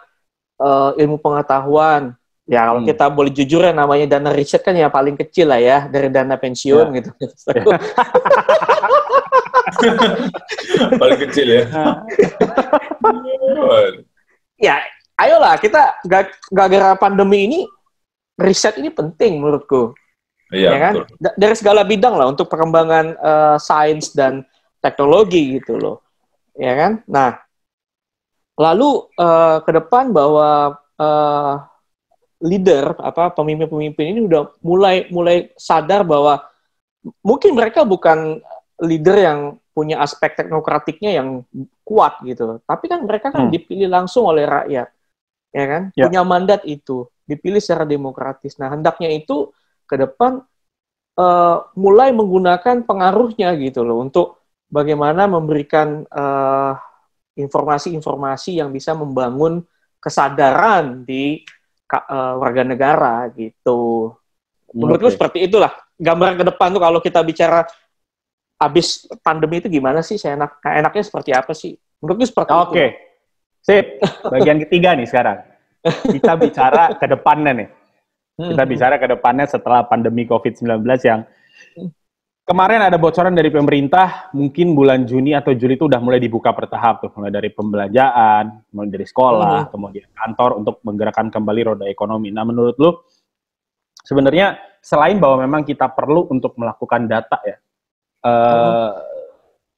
[0.61, 2.15] uh, ilmu pengetahuan
[2.51, 2.89] ya kalau hmm.
[2.91, 6.35] kita boleh jujur ya namanya dana riset kan ya paling kecil lah ya dari dana
[6.37, 6.97] pensiun ya.
[7.01, 7.63] gitu ya.
[11.01, 11.65] paling kecil ya
[14.59, 14.75] ya
[15.17, 17.61] ayolah kita gak gara pandemi ini
[18.37, 19.95] riset ini penting menurutku
[20.51, 20.95] Iya, ya kan?
[21.07, 21.31] Betul.
[21.39, 24.43] Dari segala bidang lah untuk perkembangan uh, sains dan
[24.83, 26.03] teknologi gitu loh
[26.57, 26.93] ya kan?
[27.07, 27.39] Nah,
[28.59, 31.55] lalu uh, ke depan bahwa uh,
[32.41, 36.41] leader apa pemimpin-pemimpin ini udah mulai mulai sadar bahwa
[37.21, 38.41] mungkin mereka bukan
[38.81, 39.41] leader yang
[39.71, 41.45] punya aspek teknokratiknya yang
[41.85, 42.61] kuat gitu.
[42.65, 43.53] Tapi kan mereka kan hmm.
[43.53, 44.89] dipilih langsung oleh rakyat,
[45.53, 45.83] ya kan?
[45.97, 46.09] Ya.
[46.09, 48.57] Punya mandat itu, dipilih secara demokratis.
[48.61, 49.53] Nah, hendaknya itu
[49.89, 50.45] ke depan
[51.17, 54.40] uh, mulai menggunakan pengaruhnya gitu loh untuk
[54.71, 56.73] bagaimana memberikan uh,
[57.35, 59.67] informasi-informasi yang bisa membangun
[60.01, 61.43] kesadaran di
[61.93, 64.15] uh, warga negara gitu.
[64.71, 65.17] Menurutku okay.
[65.19, 67.67] seperti itulah gambaran ke depan tuh kalau kita bicara
[68.57, 70.17] habis pandemi itu gimana sih?
[70.17, 71.75] Saya enak enaknya seperti apa sih?
[72.01, 72.71] Menurutku seperti Oke.
[72.71, 72.89] Okay.
[73.61, 73.87] Sip.
[74.33, 75.45] Bagian ketiga nih sekarang.
[75.85, 77.69] Kita bicara ke depannya nih.
[78.41, 78.73] Kita hmm.
[78.73, 81.29] bicara ke depannya setelah pandemi COVID-19 yang
[82.51, 86.99] kemarin ada bocoran dari pemerintah, mungkin bulan Juni atau Juli itu udah mulai dibuka bertahap
[86.99, 89.71] tuh, mulai dari pembelajaran, mulai dari sekolah, hmm.
[89.71, 92.35] kemudian kantor untuk menggerakkan kembali roda ekonomi.
[92.35, 92.99] Nah, menurut lu
[94.03, 97.57] sebenarnya selain bahwa memang kita perlu untuk melakukan data ya,
[98.27, 98.99] uh,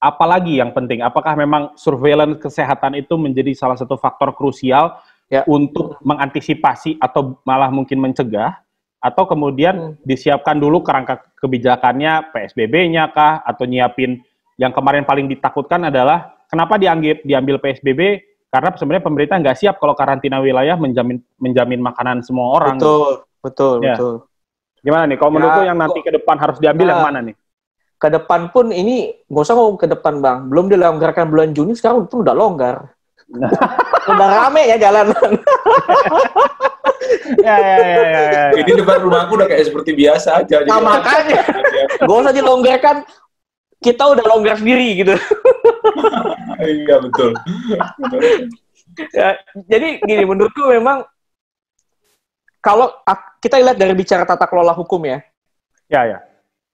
[0.00, 1.04] apalagi yang penting?
[1.04, 4.96] Apakah memang surveillance kesehatan itu menjadi salah satu faktor krusial
[5.28, 5.44] ya.
[5.44, 8.64] untuk mengantisipasi atau malah mungkin mencegah
[9.02, 10.06] atau kemudian hmm.
[10.06, 14.22] disiapkan dulu kerangka kebijakannya PSBB-nya kah atau nyiapin
[14.54, 18.22] yang kemarin paling ditakutkan adalah kenapa diambil diambil PSBB
[18.52, 22.76] karena sebenarnya pemerintah nggak siap kalau karantina wilayah menjamin menjamin makanan semua orang.
[22.78, 23.96] Betul, betul, ya.
[23.98, 24.14] betul.
[24.84, 25.16] Gimana nih?
[25.16, 27.34] Kalau ya, menurut yang nanti ke depan harus diambil nah, yang mana nih?
[27.96, 30.38] Ke depan pun ini nggak usah ngomong ke depan bang.
[30.52, 32.92] Belum dilonggarkan bulan Juni sekarang pun udah longgar.
[34.12, 35.16] Udah rame ya jalanan.
[37.46, 38.44] ya, ya, ya, ya, ya.
[38.60, 40.60] Ini depan rumahku udah kayak seperti biasa aja.
[40.66, 41.42] Nah, makanya.
[42.02, 43.06] Gak usah dilonggarkan.
[43.82, 45.10] Kita udah longgar sendiri gitu.
[46.62, 47.34] iya, betul.
[49.10, 49.34] ya,
[49.66, 51.02] jadi gini, menurutku memang
[52.62, 52.94] kalau
[53.42, 55.18] kita lihat dari bicara tata kelola hukum ya.
[55.90, 56.18] Ya, ya.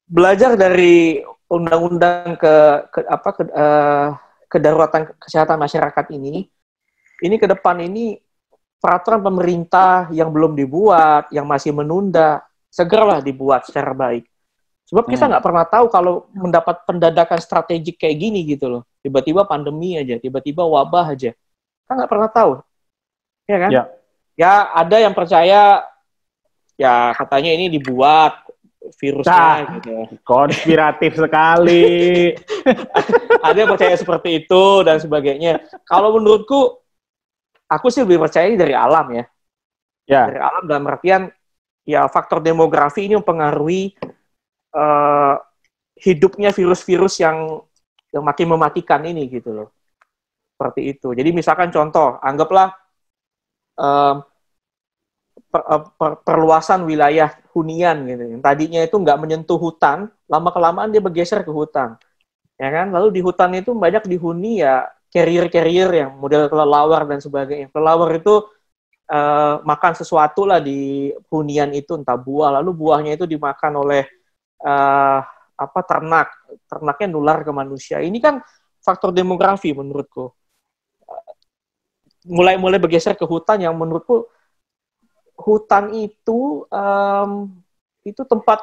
[0.05, 2.55] Belajar dari undang-undang ke,
[2.93, 4.13] ke apa ke, uh,
[4.49, 6.49] kedaruratan kesehatan masyarakat ini,
[7.20, 8.18] ini ke depan ini
[8.80, 12.42] peraturan pemerintah yang belum dibuat, yang masih menunda,
[12.72, 14.24] segeralah dibuat secara baik.
[14.88, 15.30] Sebab kita hmm.
[15.36, 15.49] nggak hmm.
[15.53, 18.82] pernah tahu kalau mendapat pendadakan strategik kayak gini gitu loh.
[19.05, 21.36] Tiba-tiba pandemi aja, tiba-tiba wabah aja.
[21.84, 22.53] Kita nggak pernah tahu.
[23.44, 23.70] Ya kan?
[23.72, 23.82] Ya.
[24.36, 25.84] ya ada yang percaya
[26.78, 28.47] ya katanya ini dibuat
[28.97, 29.97] virusnya nah, gitu.
[30.24, 32.32] Konspiratif sekali.
[33.45, 35.61] Ada yang percaya seperti itu dan sebagainya.
[35.84, 36.80] Kalau menurutku,
[37.68, 39.24] aku sih lebih percaya dari alam ya.
[40.09, 40.22] Ya.
[40.32, 41.28] Dari alam dalam artian
[41.84, 43.97] ya faktor demografi ini mempengaruhi
[44.76, 45.36] uh,
[46.01, 47.64] hidupnya virus-virus yang
[48.12, 49.68] yang makin mematikan ini gitu loh.
[50.57, 51.14] Seperti itu.
[51.14, 52.72] Jadi misalkan contoh, anggaplah
[53.78, 54.24] um,
[55.49, 58.39] per, eh, per, perluasan wilayah hunian gitu.
[58.39, 61.99] Yang tadinya itu nggak menyentuh hutan, lama kelamaan dia bergeser ke hutan,
[62.55, 62.95] ya kan?
[62.95, 67.73] Lalu di hutan itu banyak dihuni ya carrier-carrier yang model kelelawar dan sebagainya.
[67.75, 68.47] Kelelawar itu
[69.11, 74.07] uh, makan sesuatu lah di hunian itu, entah buah, lalu buahnya itu dimakan oleh
[74.63, 75.21] uh,
[75.59, 76.31] apa ternak,
[76.71, 77.99] ternaknya nular ke manusia.
[77.99, 78.39] Ini kan
[78.79, 80.31] faktor demografi menurutku.
[82.29, 84.29] Mulai-mulai bergeser ke hutan yang menurutku
[85.39, 87.30] hutan itu um,
[88.03, 88.59] itu tempat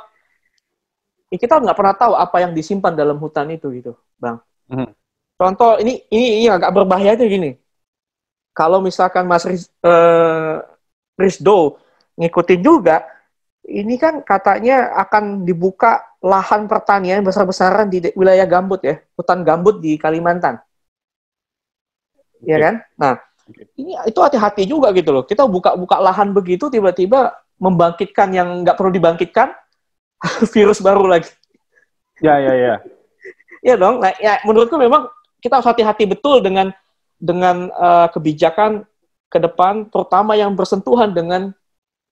[1.32, 4.38] ya kita nggak pernah tahu apa yang disimpan dalam hutan itu gitu, bang.
[4.68, 4.92] Hmm.
[5.36, 7.56] Contoh ini ini ini agak berbahaya tuh gini.
[8.56, 10.64] Kalau misalkan Mas Riz, uh,
[11.20, 11.80] Rizdo
[12.16, 13.04] ngikutin juga,
[13.68, 20.00] ini kan katanya akan dibuka lahan pertanian besar-besaran di wilayah gambut ya, hutan gambut di
[20.00, 20.64] Kalimantan.
[22.40, 22.56] Okay.
[22.56, 22.76] Ya kan?
[22.96, 23.14] Nah,
[23.54, 25.24] ini itu hati-hati juga gitu loh.
[25.26, 29.54] Kita buka-buka lahan begitu tiba-tiba membangkitkan yang nggak perlu dibangkitkan
[30.54, 31.30] virus baru lagi.
[32.24, 32.76] Ya ya ya.
[33.62, 34.02] ya dong.
[34.02, 35.06] Nah, ya menurutku memang
[35.44, 36.74] kita harus hati-hati betul dengan
[37.22, 38.84] dengan uh, kebijakan
[39.30, 41.54] ke depan, terutama yang bersentuhan dengan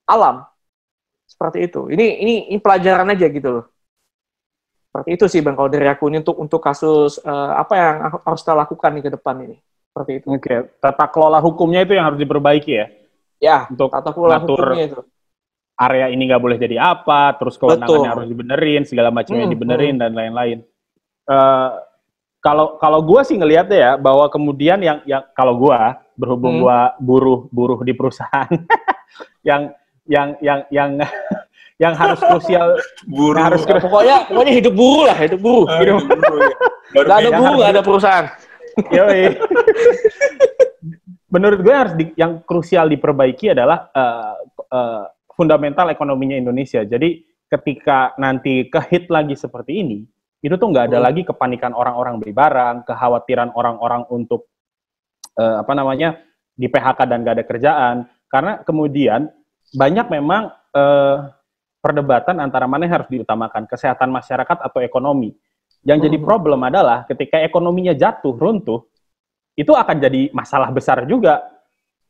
[0.06, 0.46] alam.
[1.26, 1.90] Seperti itu.
[1.90, 3.66] Ini ini, ini pelajaran aja gitu loh.
[4.94, 8.46] Seperti itu sih bang kalau dari aku ini untuk untuk kasus uh, apa yang harus
[8.46, 9.58] kita lakukan nih ke depan ini
[9.94, 10.28] seperti itu.
[10.34, 10.60] Oke, okay.
[10.82, 12.86] tata kelola hukumnya itu yang harus diperbaiki ya?
[13.38, 15.02] Ya, untuk tata kelola hukumnya itu.
[15.78, 20.02] Area ini nggak boleh jadi apa, terus kewenangannya harus dibenerin, segala macamnya hmm, dibenerin hmm.
[20.02, 20.58] dan lain-lain.
[21.30, 21.78] Uh,
[22.42, 25.80] kalau kalau gue sih ngelihatnya ya bahwa kemudian yang yang kalau gue
[26.20, 26.64] berhubung hmm.
[26.66, 28.50] gue buruh buruh di perusahaan
[29.48, 29.72] yang
[30.06, 30.90] yang yang yang
[31.84, 32.78] yang harus krusial
[33.08, 36.58] buruh harus pokoknya pokoknya hidup buruh lah hidup buruh uh, hidup, hidup buruh ya.
[36.94, 38.26] Gak ada buruh gak ada perusahaan
[41.34, 44.38] menurut gue harus di, yang krusial diperbaiki adalah uh,
[44.70, 45.04] uh,
[45.34, 46.86] fundamental ekonominya Indonesia.
[46.86, 50.06] Jadi ketika nanti kehit lagi seperti ini,
[50.44, 51.08] itu tuh nggak ada hmm.
[51.10, 54.52] lagi kepanikan orang-orang beli barang, kekhawatiran orang-orang untuk
[55.40, 56.22] uh, apa namanya
[56.54, 57.96] di PHK dan nggak ada kerjaan.
[58.30, 59.30] Karena kemudian
[59.74, 61.32] banyak memang uh,
[61.82, 65.34] perdebatan antara mana yang harus diutamakan, kesehatan masyarakat atau ekonomi.
[65.84, 66.26] Yang jadi hmm.
[66.26, 68.88] problem adalah ketika ekonominya jatuh, runtuh,
[69.54, 71.44] itu akan jadi masalah besar juga.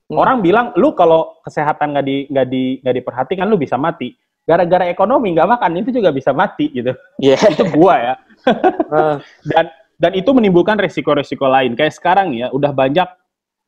[0.07, 0.21] Hmm.
[0.21, 4.13] Orang bilang, lu kalau kesehatan nggak di nggak di nggak diperhatikan, lu bisa mati.
[4.45, 6.93] Gara-gara ekonomi nggak makan itu juga bisa mati gitu.
[7.17, 7.41] Yeah.
[7.53, 8.15] itu gua ya.
[9.51, 9.65] dan
[9.97, 11.73] dan itu menimbulkan resiko-resiko lain.
[11.73, 13.09] Kayak sekarang ya, udah banyak,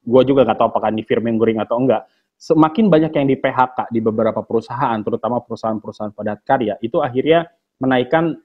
[0.06, 2.06] gua juga nggak tahu apakah di Firmenguring atau enggak.
[2.36, 7.48] Semakin banyak yang di PHK di beberapa perusahaan, terutama perusahaan-perusahaan padat karya, itu akhirnya
[7.80, 8.36] menaikkan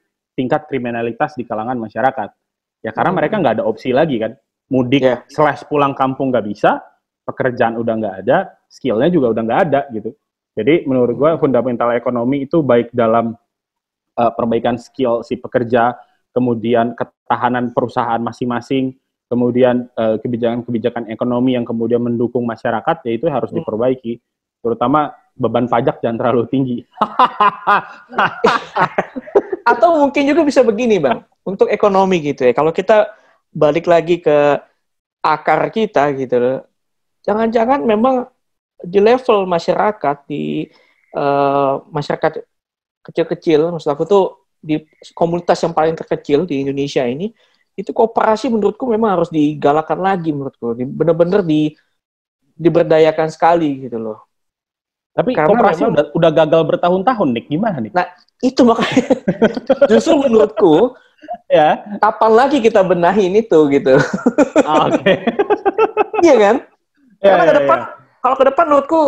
[0.40, 2.32] tingkat kriminalitas di kalangan masyarakat.
[2.80, 3.18] Ya karena hmm.
[3.20, 4.32] mereka nggak ada opsi lagi kan
[4.72, 5.20] mudik yeah.
[5.28, 6.80] slash pulang kampung nggak bisa,
[7.28, 10.16] pekerjaan udah nggak ada, skillnya juga udah nggak ada gitu.
[10.56, 13.36] Jadi menurut gue fundamental ekonomi itu baik dalam
[14.16, 15.98] uh, perbaikan skill si pekerja,
[16.30, 18.94] kemudian ketahanan perusahaan masing-masing,
[19.30, 23.62] kemudian eh, kebijakan-kebijakan ekonomi yang kemudian mendukung masyarakat, ya itu harus hmm.
[23.62, 24.18] diperbaiki.
[24.60, 26.78] Terutama beban pajak jangan terlalu tinggi.
[29.64, 32.52] Atau mungkin juga bisa begini, Bang, untuk ekonomi gitu ya.
[32.56, 33.12] Kalau kita
[33.50, 34.58] balik lagi ke
[35.20, 36.58] akar kita gitu loh.
[37.26, 38.24] Jangan-jangan memang
[38.80, 40.64] di level masyarakat di
[41.12, 42.40] uh, masyarakat
[43.04, 44.24] kecil-kecil, maksud aku tuh
[44.60, 44.80] di
[45.16, 47.32] komunitas yang paling terkecil di Indonesia ini
[47.76, 51.72] itu kooperasi menurutku memang harus digalakan lagi menurutku, benar-benar di
[52.60, 54.29] diberdayakan sekali gitu loh.
[55.10, 57.46] Tapi Karena kooperasi memang, udah, udah gagal bertahun-tahun, Nick.
[57.50, 57.90] Gimana, nih?
[57.90, 58.06] Nah,
[58.40, 59.04] itu makanya
[59.90, 60.96] justru menurutku
[61.46, 64.00] ya kapan lagi kita benahin itu gitu
[64.64, 65.16] oh, oke okay.
[66.26, 66.56] iya kan
[67.20, 67.86] ya, karena ya, ke depan ya.
[68.24, 69.00] kalau ke depan menurutku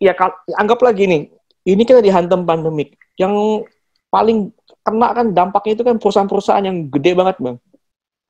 [0.00, 0.12] ya
[0.56, 1.22] anggap lagi nih
[1.68, 3.34] ini kita dihantam pandemik yang
[4.08, 4.50] paling
[4.82, 7.56] kena kan dampaknya itu kan perusahaan-perusahaan yang gede banget bang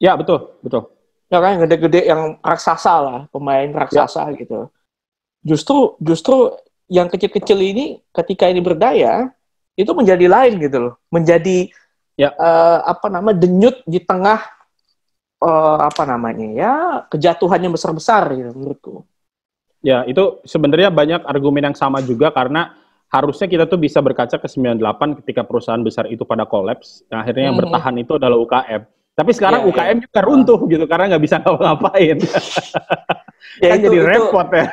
[0.03, 0.91] ya betul betul
[1.33, 4.37] ya kan gede-gede yang raksasa lah pemain raksasa ya.
[4.37, 4.69] gitu
[5.47, 6.53] justru justru
[6.91, 9.31] yang kecil-kecil ini ketika ini berdaya
[9.79, 11.71] itu menjadi lain gitu loh menjadi
[12.17, 12.31] ya.
[12.37, 14.43] uh, apa nama denyut di tengah
[15.43, 16.73] uh, apa namanya ya
[17.11, 18.95] kejatuhannya besar-besar gitu menurutku.
[19.83, 22.71] Ya, itu sebenarnya banyak argumen yang sama juga karena
[23.11, 24.79] harusnya kita tuh bisa berkaca ke 98
[25.21, 27.03] ketika perusahaan besar itu pada kolaps.
[27.11, 27.63] Yang akhirnya yang hmm.
[27.67, 28.83] bertahan itu adalah UKM.
[29.13, 30.03] Tapi sekarang ya, UKM ya.
[30.09, 32.17] juga runtuh gitu karena nggak bisa ngapa-ngapain.
[33.61, 34.67] ya kan itu, jadi repot itu, ya.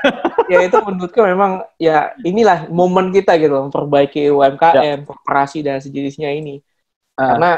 [0.47, 5.63] ya itu menurutku memang ya inilah momen kita gitu memperbaiki UMKM, ya.
[5.67, 6.63] dan sejenisnya ini.
[7.19, 7.35] Uh.
[7.35, 7.51] Karena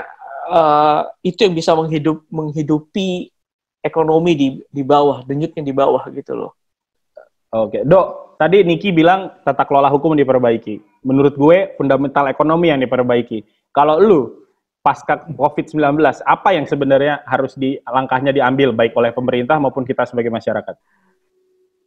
[0.49, 3.29] uh, itu yang bisa menghidup menghidupi
[3.85, 6.57] ekonomi di di bawah, denyutnya di bawah gitu loh.
[7.51, 11.03] Oke, Dok, tadi Niki bilang tata kelola hukum diperbaiki.
[11.05, 13.43] Menurut gue fundamental ekonomi yang diperbaiki.
[13.75, 14.40] Kalau lu
[14.81, 20.33] pasca COVID-19, apa yang sebenarnya harus di langkahnya diambil baik oleh pemerintah maupun kita sebagai
[20.33, 20.75] masyarakat?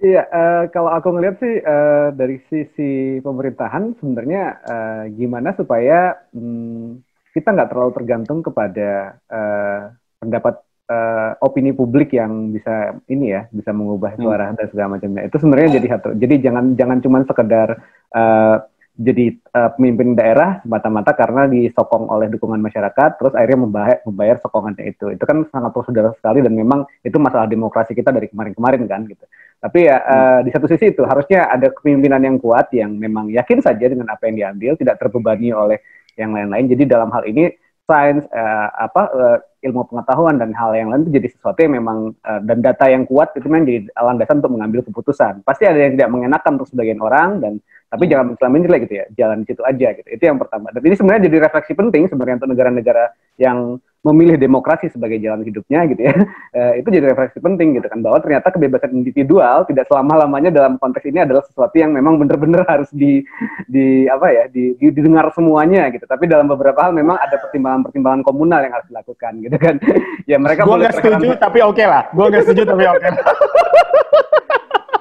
[0.02, 6.98] Iya, uh, kalau aku ngelihat sih uh, dari sisi pemerintahan sebenarnya uh, gimana supaya um,
[7.34, 9.90] kita nggak terlalu tergantung kepada uh,
[10.22, 10.54] pendapat
[10.90, 14.22] uh, opini publik yang bisa ini ya bisa mengubah hmm.
[14.22, 14.56] suara hmm.
[14.60, 17.68] dan segala macamnya itu sebenarnya jadi satu jadi jangan jangan cuma sekedar
[18.12, 18.56] uh,
[18.94, 24.86] jadi uh, pemimpin daerah semata-mata karena disokong oleh dukungan masyarakat terus akhirnya membayar, membayar sokongannya
[24.86, 29.02] itu itu kan sangat prosedur sekali dan memang itu masalah demokrasi kita dari kemarin-kemarin kan
[29.10, 29.26] gitu
[29.58, 30.12] tapi ya hmm.
[30.12, 34.12] uh, di satu sisi itu harusnya ada kepemimpinan yang kuat yang memang yakin saja dengan
[34.12, 35.80] apa yang diambil tidak terbebani oleh
[36.14, 36.70] yang lain-lain.
[36.70, 37.50] Jadi dalam hal ini
[37.84, 42.16] sains uh, apa uh, ilmu pengetahuan dan hal yang lain itu jadi sesuatu yang memang
[42.24, 45.44] uh, dan data yang kuat itu memang jadi landasan untuk mengambil keputusan.
[45.44, 47.52] Pasti ada yang tidak mengenakan untuk sebagian orang dan
[47.88, 50.08] tapi jangan selama gitu ya, jalan di situ aja gitu.
[50.10, 50.74] Itu yang pertama.
[50.74, 53.04] Dan ini sebenarnya jadi refleksi penting sebenarnya untuk negara-negara
[53.38, 56.14] yang memilih demokrasi sebagai jalan hidupnya gitu ya
[56.56, 60.76] e, itu jadi refleksi penting gitu kan bahwa ternyata kebebasan individual tidak selama lamanya dalam
[60.76, 63.24] konteks ini adalah sesuatu yang memang benar-benar harus di
[63.64, 68.20] di apa ya di, di, didengar semuanya gitu tapi dalam beberapa hal memang ada pertimbangan-pertimbangan
[68.20, 69.74] komunal yang harus dilakukan gitu kan
[70.30, 73.12] ya mereka gue nggak setuju tapi oke okay lah gue nggak setuju tapi oke okay.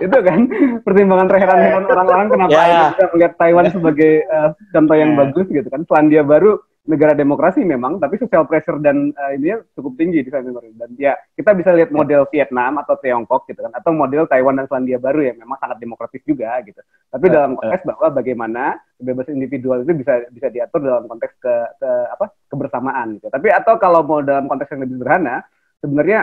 [0.04, 0.40] itu kan
[0.84, 2.88] pertimbangan terheran-heran orang-orang kenapa yeah.
[2.92, 5.20] bisa melihat Taiwan sebagai uh, contoh yang yeah.
[5.28, 9.96] bagus gitu kan Selandia Baru negara demokrasi memang, tapi social pressure dan uh, ini cukup
[9.96, 13.96] tinggi di sana dan ya kita bisa lihat model Vietnam atau Tiongkok gitu kan, atau
[13.96, 16.84] model Taiwan dan Selandia Baru yang memang sangat demokratis juga gitu.
[17.08, 18.64] Tapi uh, dalam konteks uh, bahwa bagaimana
[19.00, 23.32] kebebasan individual itu bisa bisa diatur dalam konteks ke, ke apa kebersamaan gitu.
[23.32, 25.36] Tapi atau kalau mau dalam konteks yang lebih sederhana,
[25.80, 26.20] sebenarnya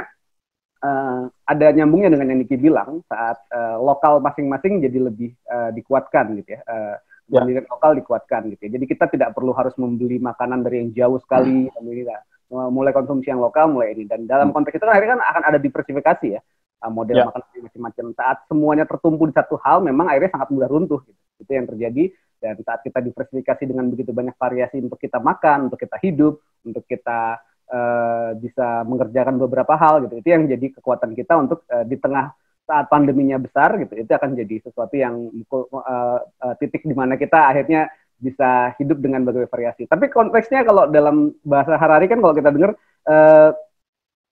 [0.84, 6.36] uh, ada nyambungnya dengan yang Niki bilang saat uh, lokal masing-masing jadi lebih uh, dikuatkan
[6.36, 6.60] gitu ya.
[6.68, 6.96] Uh,
[7.30, 7.62] ya.
[7.70, 8.70] lokal dikuatkan gitu ya.
[8.74, 12.70] Jadi kita tidak perlu harus membeli makanan dari yang jauh sekali, hmm.
[12.74, 14.10] mulai konsumsi yang lokal mulai ini.
[14.10, 14.56] Dan dalam hmm.
[14.58, 16.42] konteks itu kan akhirnya kan akan ada diversifikasi ya
[16.88, 17.24] model ya.
[17.28, 18.06] makanan macam-macam.
[18.16, 21.00] Saat semuanya tertumpu di satu hal, memang akhirnya sangat mudah runtuh.
[21.04, 21.20] Gitu.
[21.44, 22.04] Itu yang terjadi.
[22.40, 26.88] Dan saat kita diversifikasi dengan begitu banyak variasi untuk kita makan, untuk kita hidup, untuk
[26.88, 27.36] kita
[27.68, 30.24] uh, bisa mengerjakan beberapa hal gitu.
[30.24, 32.32] Itu yang jadi kekuatan kita untuk uh, di tengah
[32.70, 33.98] saat pandeminya besar gitu.
[33.98, 35.74] Itu akan jadi sesuatu yang uh,
[36.22, 37.90] uh, titik di mana kita akhirnya
[38.22, 39.90] bisa hidup dengan berbagai variasi.
[39.90, 42.78] Tapi konteksnya kalau dalam bahasa Harari kan kalau kita dengar
[43.10, 43.50] uh,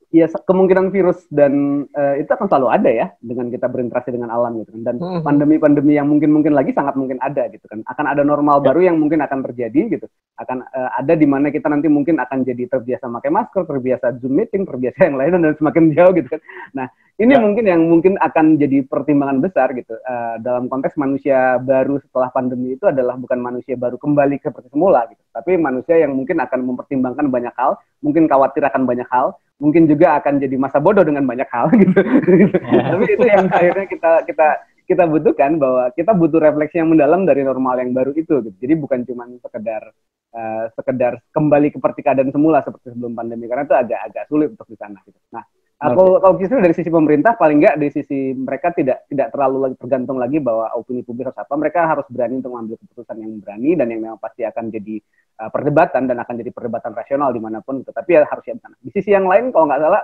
[0.09, 4.57] ya kemungkinan virus dan uh, itu akan selalu ada ya dengan kita berinteraksi dengan alam
[4.65, 5.21] gitu kan dan hmm.
[5.21, 8.73] pandemi-pandemi yang mungkin mungkin lagi sangat mungkin ada gitu kan akan ada normal ya.
[8.73, 10.07] baru yang mungkin akan terjadi gitu
[10.41, 14.33] akan uh, ada di mana kita nanti mungkin akan jadi terbiasa pakai masker terbiasa zoom
[14.41, 16.41] meeting terbiasa yang lain dan semakin jauh gitu kan
[16.73, 16.87] nah
[17.19, 17.43] ini ya.
[17.43, 22.79] mungkin yang mungkin akan jadi pertimbangan besar gitu uh, dalam konteks manusia baru setelah pandemi
[22.79, 27.27] itu adalah bukan manusia baru kembali seperti semula gitu tapi manusia yang mungkin akan mempertimbangkan
[27.27, 31.51] banyak hal mungkin khawatir akan banyak hal mungkin juga akan jadi masa bodoh dengan banyak
[31.51, 31.99] hal gitu.
[31.99, 32.95] Yeah.
[32.95, 34.49] Tapi itu yang akhirnya kita kita
[34.89, 38.55] kita butuhkan bahwa kita butuh refleksi yang mendalam dari normal yang baru itu gitu.
[38.57, 39.93] Jadi bukan cuma sekedar
[40.33, 44.67] uh, sekedar kembali ke keadaan semula seperti sebelum pandemi karena itu agak agak sulit untuk
[44.71, 45.19] di sana gitu.
[45.35, 45.45] Nah,
[45.79, 49.77] kalau kalau justru dari sisi pemerintah paling enggak dari sisi mereka tidak tidak terlalu lagi
[49.79, 51.55] tergantung lagi bahwa opini publik harus apa.
[51.55, 54.99] Mereka harus berani untuk mengambil keputusan yang berani dan yang memang pasti akan jadi
[55.39, 57.87] uh, perdebatan dan akan jadi perdebatan rasional di mana pun.
[57.87, 58.75] Tapi ya harus sana.
[58.83, 60.03] Di sisi yang lain kalau nggak salah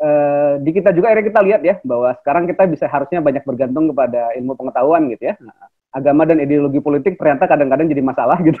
[0.00, 3.92] uh, di kita juga akhirnya kita lihat ya bahwa sekarang kita bisa harusnya banyak bergantung
[3.92, 5.34] kepada ilmu pengetahuan gitu ya.
[5.40, 8.60] Nah, agama dan ideologi politik ternyata kadang-kadang jadi masalah gitu.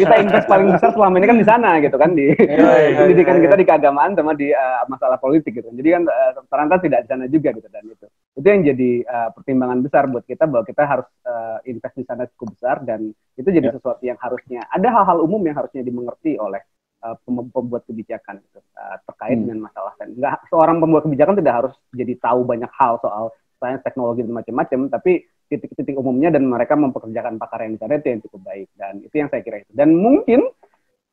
[0.00, 3.36] kita invest paling besar selama ini kan di sana gitu kan di iya, iya, pendidikan
[3.36, 5.68] iya, kita di keagamaan sama di uh, masalah politik gitu.
[5.68, 8.06] Jadi kan uh, ternyata tidak di sana juga gitu dan itu.
[8.34, 12.24] Itu yang jadi uh, pertimbangan besar buat kita bahwa kita harus uh, invest di sana
[12.32, 16.64] cukup besar dan itu jadi sesuatu yang harusnya ada hal-hal umum yang harusnya dimengerti oleh
[17.04, 17.16] uh,
[17.52, 19.44] pembuat kebijakan gitu, uh, terkait hmm.
[19.44, 20.08] dengan masalah kan.
[20.08, 24.80] Enggak seorang pembuat kebijakan tidak harus jadi tahu banyak hal soal sains, teknologi dan macam-macam,
[24.88, 28.94] tapi titik-titik umumnya dan mereka mempekerjakan pakar yang di sana itu yang cukup baik dan
[29.04, 29.72] itu yang saya kira itu.
[29.76, 30.48] Dan mungkin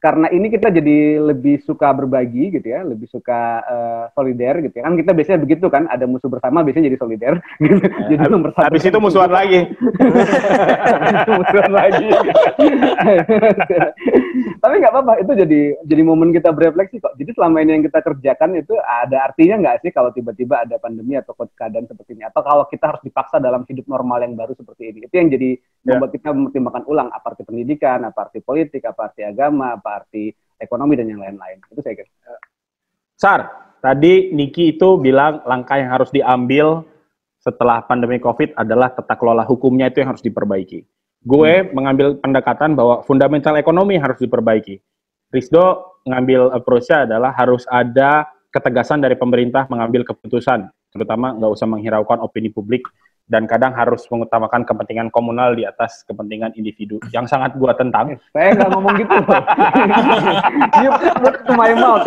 [0.01, 4.89] karena ini kita jadi lebih suka berbagi gitu ya, lebih suka uh, solider gitu ya.
[4.89, 7.37] Kan kita biasanya begitu kan, ada musuh bersama biasanya jadi solider.
[7.61, 7.85] Gitu.
[7.85, 8.73] Ya, jadi nomor satu.
[8.73, 9.61] Habis itu musuhan lagi.
[11.29, 12.09] musuhan lagi.
[14.61, 17.17] Tapi nggak apa-apa, itu jadi jadi momen kita berefleksi kok.
[17.17, 21.17] Jadi selama ini yang kita kerjakan itu ada artinya nggak sih kalau tiba-tiba ada pandemi
[21.17, 22.29] atau keadaan seperti ini?
[22.29, 25.09] Atau kalau kita harus dipaksa dalam hidup normal yang baru seperti ini?
[25.09, 25.97] Itu yang jadi ya.
[25.97, 30.29] membuat kita mempertimbangkan ulang apa arti pendidikan, apa arti politik, apa arti agama, apa arti
[30.61, 31.57] ekonomi dan yang lain-lain.
[31.65, 32.09] Itu saya kira.
[33.17, 33.41] Sar,
[33.81, 36.85] tadi Niki itu bilang langkah yang harus diambil
[37.41, 40.85] setelah pandemi COVID adalah tata kelola hukumnya itu yang harus diperbaiki.
[41.21, 41.73] Gue hmm.
[41.73, 44.81] mengambil pendekatan bahwa fundamental ekonomi harus diperbaiki.
[45.31, 52.19] Rizdo ngambil approach-nya adalah harus ada ketegasan dari pemerintah mengambil keputusan, terutama nggak usah menghiraukan
[52.19, 52.83] opini publik
[53.31, 58.19] dan kadang harus mengutamakan kepentingan komunal di atas kepentingan individu yang sangat gua tentang.
[58.35, 59.15] Saya nggak ngomong gitu.
[60.83, 60.91] You
[61.23, 62.03] put to my mouth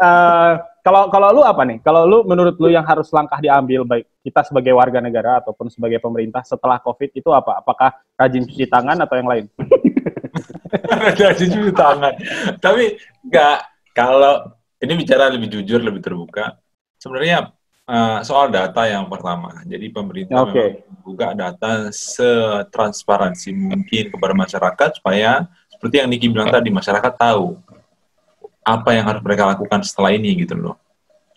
[0.00, 0.56] uh,
[0.88, 1.84] kalau kalau lu apa nih?
[1.84, 6.00] Kalau lu menurut lu yang harus langkah diambil baik kita sebagai warga negara ataupun sebagai
[6.00, 7.60] pemerintah setelah Covid itu apa?
[7.60, 9.44] Apakah rajin cuci tangan atau yang lain?
[11.20, 12.16] rajin cuci tangan.
[12.56, 12.96] Tapi
[13.28, 13.58] nggak
[13.92, 16.56] kalau ini bicara lebih jujur, lebih terbuka.
[16.96, 17.57] Sebenarnya
[17.88, 19.64] uh, soal data yang pertama.
[19.64, 20.84] Jadi pemerintah okay.
[20.86, 27.56] membuka data setransparansi mungkin kepada masyarakat supaya seperti yang Niki bilang tadi masyarakat tahu
[28.62, 30.76] apa yang harus mereka lakukan setelah ini gitu loh.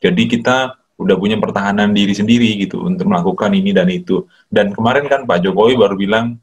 [0.03, 4.27] Jadi kita udah punya pertahanan diri sendiri gitu untuk melakukan ini dan itu.
[4.51, 6.37] Dan kemarin kan Pak Jokowi baru bilang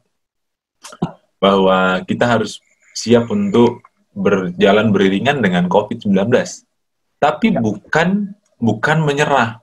[1.39, 2.59] bahwa kita harus
[2.97, 3.85] siap untuk
[4.17, 6.27] berjalan beriringan dengan COVID-19.
[7.19, 7.63] Tapi ya.
[7.63, 9.63] bukan bukan menyerah.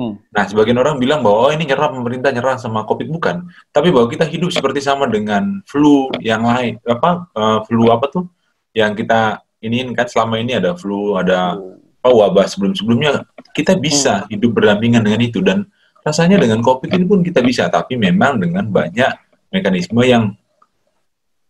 [0.00, 0.16] Hmm.
[0.32, 4.08] Nah, sebagian orang bilang bahwa oh, ini nyerah pemerintah nyerah sama COVID bukan, tapi bahwa
[4.08, 8.24] kita hidup seperti sama dengan flu yang lain apa uh, flu apa tuh
[8.72, 11.60] yang kita ini kan selama ini ada flu, ada
[12.00, 14.32] apa wabah sebelum-sebelumnya kita bisa hmm.
[14.32, 15.68] hidup berdampingan dengan itu dan
[16.00, 19.12] rasanya dengan COVID ini pun kita bisa, tapi memang dengan banyak
[19.52, 20.32] mekanisme yang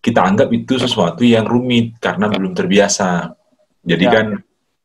[0.03, 3.31] kita anggap itu sesuatu yang rumit karena belum terbiasa.
[3.87, 4.11] Jadi ya.
[4.11, 4.27] kan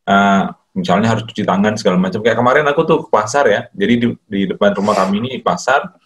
[0.06, 0.44] uh,
[0.76, 2.20] misalnya harus cuci tangan segala macam.
[2.20, 5.96] Kayak kemarin aku tuh ke pasar ya, jadi di, di depan rumah kami ini pasar.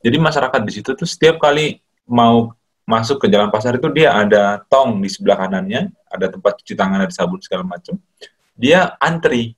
[0.00, 2.54] Jadi masyarakat di situ tuh setiap kali mau
[2.86, 7.02] masuk ke jalan pasar itu dia ada tong di sebelah kanannya, ada tempat cuci tangan,
[7.02, 7.98] ada sabun segala macam.
[8.56, 9.54] Dia antri,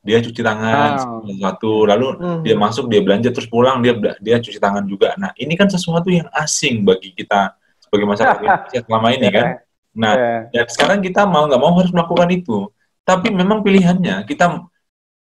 [0.00, 0.90] dia cuci tangan
[1.20, 1.36] Oh.
[1.36, 2.40] satu, lalu Hmm.
[2.42, 5.12] dia masuk, dia belanja terus pulang dia dia cuci tangan juga.
[5.18, 9.46] Nah ini kan sesuatu yang asing bagi kita sebagai masyarakat Indonesia selama ini kan.
[9.94, 10.32] Nah Ya.
[10.50, 12.68] dan sekarang kita mau nggak mau harus melakukan itu.
[13.04, 14.64] Tapi memang pilihannya kita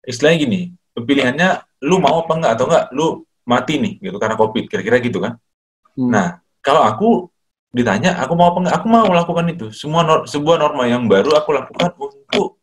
[0.04, 0.60] istilahnya gini,
[0.92, 3.06] pilihannya lu mau apa enggak atau enggak lu
[3.48, 5.40] mati nih gitu karena covid kira-kira gitu kan.
[5.96, 6.12] Hmm.
[6.12, 6.26] Nah
[6.60, 7.08] kalau aku
[7.72, 9.66] ditanya aku mau apa enggak, aku mau melakukan itu.
[9.72, 12.60] Semua nor- sebuah norma yang baru aku lakukan untuk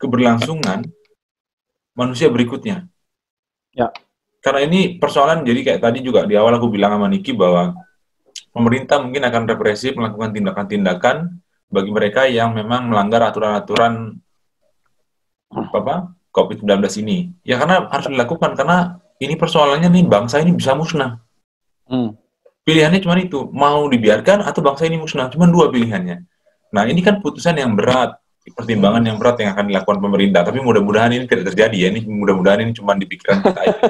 [0.00, 0.88] keberlangsungan
[1.92, 2.88] manusia berikutnya.
[3.76, 3.92] Ya.
[4.38, 7.74] Karena ini persoalan jadi kayak tadi juga di awal aku bilang sama Niki bahwa
[8.54, 14.16] pemerintah mungkin akan represif melakukan tindakan-tindakan bagi mereka yang memang melanggar aturan-aturan
[15.52, 17.32] apa COVID-19 ini.
[17.42, 21.18] Ya karena harus dilakukan karena ini persoalannya nih bangsa ini bisa musnah.
[21.88, 22.14] Hmm.
[22.62, 25.32] Pilihannya cuma itu, mau dibiarkan atau bangsa ini musnah.
[25.32, 26.20] Cuma dua pilihannya.
[26.76, 28.20] Nah ini kan putusan yang berat,
[28.52, 30.44] pertimbangan yang berat yang akan dilakukan pemerintah.
[30.44, 31.88] Tapi mudah-mudahan ini tidak terjadi ya.
[31.96, 33.80] Ini mudah-mudahan ini cuma di pikiran kita aja.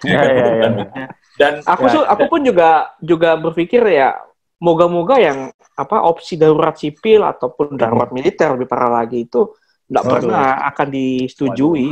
[0.00, 1.06] Ya kan, ya, ya, ya.
[1.36, 4.16] Dan Aku Ya, aku pun juga juga berpikir ya
[4.56, 9.52] moga-moga yang apa opsi darurat sipil ataupun darurat militer lebih parah lagi itu
[9.90, 10.14] tidak Waduh.
[10.22, 11.88] pernah akan disetujui.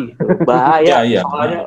[0.46, 0.86] Bahaya.
[0.86, 1.20] Ya, iya.
[1.26, 1.60] Soalnya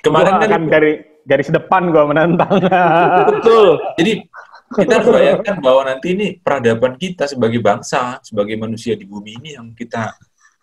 [0.00, 0.92] kemarin Gua kan akan dari
[1.28, 2.64] garis depan gua menentang.
[3.30, 3.76] betul.
[4.00, 4.12] Jadi
[4.72, 9.48] kita harus bayangkan bahwa nanti ini peradaban kita sebagai bangsa, sebagai manusia di bumi ini
[9.60, 10.16] yang kita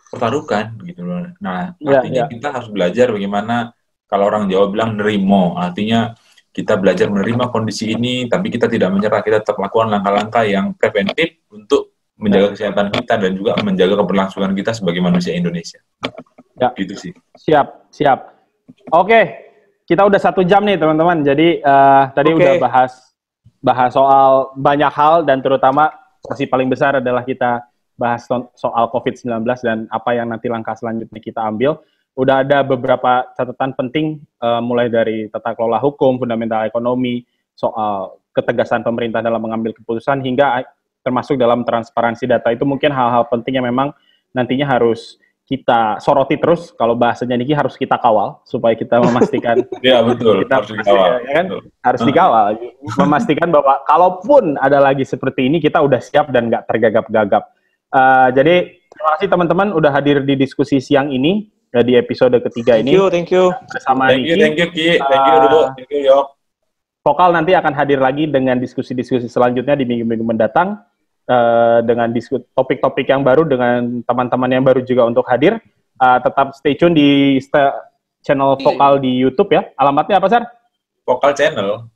[0.10, 1.30] pertaruhkan gitu loh.
[1.46, 2.32] Nah, Ya, artinya ya.
[2.32, 3.76] kita harus belajar bagaimana
[4.08, 6.16] kalau orang Jawa bilang nerimo, artinya
[6.56, 11.44] kita belajar menerima kondisi ini, tapi kita tidak menyerah, kita tetap melakukan langkah-langkah yang preventif
[11.54, 15.80] untuk menjaga kesehatan kita dan juga menjaga keberlangsungan kita sebagai manusia Indonesia.
[16.58, 16.74] Ya.
[16.74, 17.12] Gitu sih.
[17.38, 18.34] Siap, siap.
[18.90, 19.48] Oke,
[19.86, 21.22] kita udah satu jam nih teman-teman.
[21.22, 22.42] Jadi eh, tadi Oke.
[22.42, 22.92] udah bahas
[23.62, 25.90] bahas soal banyak hal dan terutama
[26.22, 27.66] porsi paling besar adalah kita
[27.98, 31.78] bahas so- soal COVID-19 dan apa yang nanti langkah selanjutnya kita ambil.
[32.18, 37.22] Udah ada beberapa catatan penting eh, mulai dari tata kelola hukum, fundamental ekonomi,
[37.54, 40.62] soal ketegasan pemerintah dalam mengambil keputusan hingga
[41.08, 43.96] termasuk dalam transparansi data itu mungkin hal-hal penting yang memang
[44.36, 45.16] nantinya harus
[45.48, 50.44] kita soroti terus kalau bahasanya Niki harus kita kawal supaya kita memastikan Ya, betul.
[50.44, 51.10] Kita harus dikawal.
[51.24, 51.46] ya kan?
[51.48, 51.62] Betul.
[51.80, 52.46] harus dikawal
[53.00, 57.48] memastikan bahwa kalaupun ada lagi seperti ini kita udah siap dan nggak tergagap-gagap.
[57.88, 58.56] Eh, jadi
[58.92, 62.92] terima kasih teman-teman udah hadir di diskusi siang ini eh, di episode ketiga Thank ini
[63.00, 63.48] you, thank you.
[63.72, 64.44] bersama Thank you, Niki.
[64.44, 64.88] thank you, Ki.
[65.00, 65.62] Thank you, Uh, Dodo.
[65.80, 66.26] Thank you, Yok.
[67.00, 70.76] Vokal nanti akan hadir lagi dengan diskusi-diskusi selanjutnya di minggu-minggu mendatang
[71.28, 75.60] eh, dengan disku- topik-topik yang baru dengan teman-teman yang baru juga untuk hadir.
[75.98, 77.38] Eh, tetap stay tune di
[78.24, 79.68] channel Vokal di YouTube ya.
[79.76, 80.44] Alamatnya apa, Sar?
[81.08, 81.88] Vokal channel.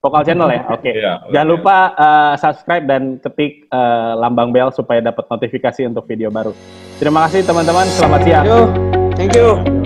[0.00, 0.62] Vokal channel ya.
[0.74, 0.90] Oke.
[0.90, 1.12] Iya.
[1.30, 6.54] Jangan lupa eh, subscribe dan ketik eh, lambang bel supaya dapat notifikasi untuk video baru.
[6.98, 7.86] Terima kasih teman-teman.
[7.96, 8.44] Selamat siang.
[8.44, 8.62] Thank you.
[9.16, 9.79] Thank you.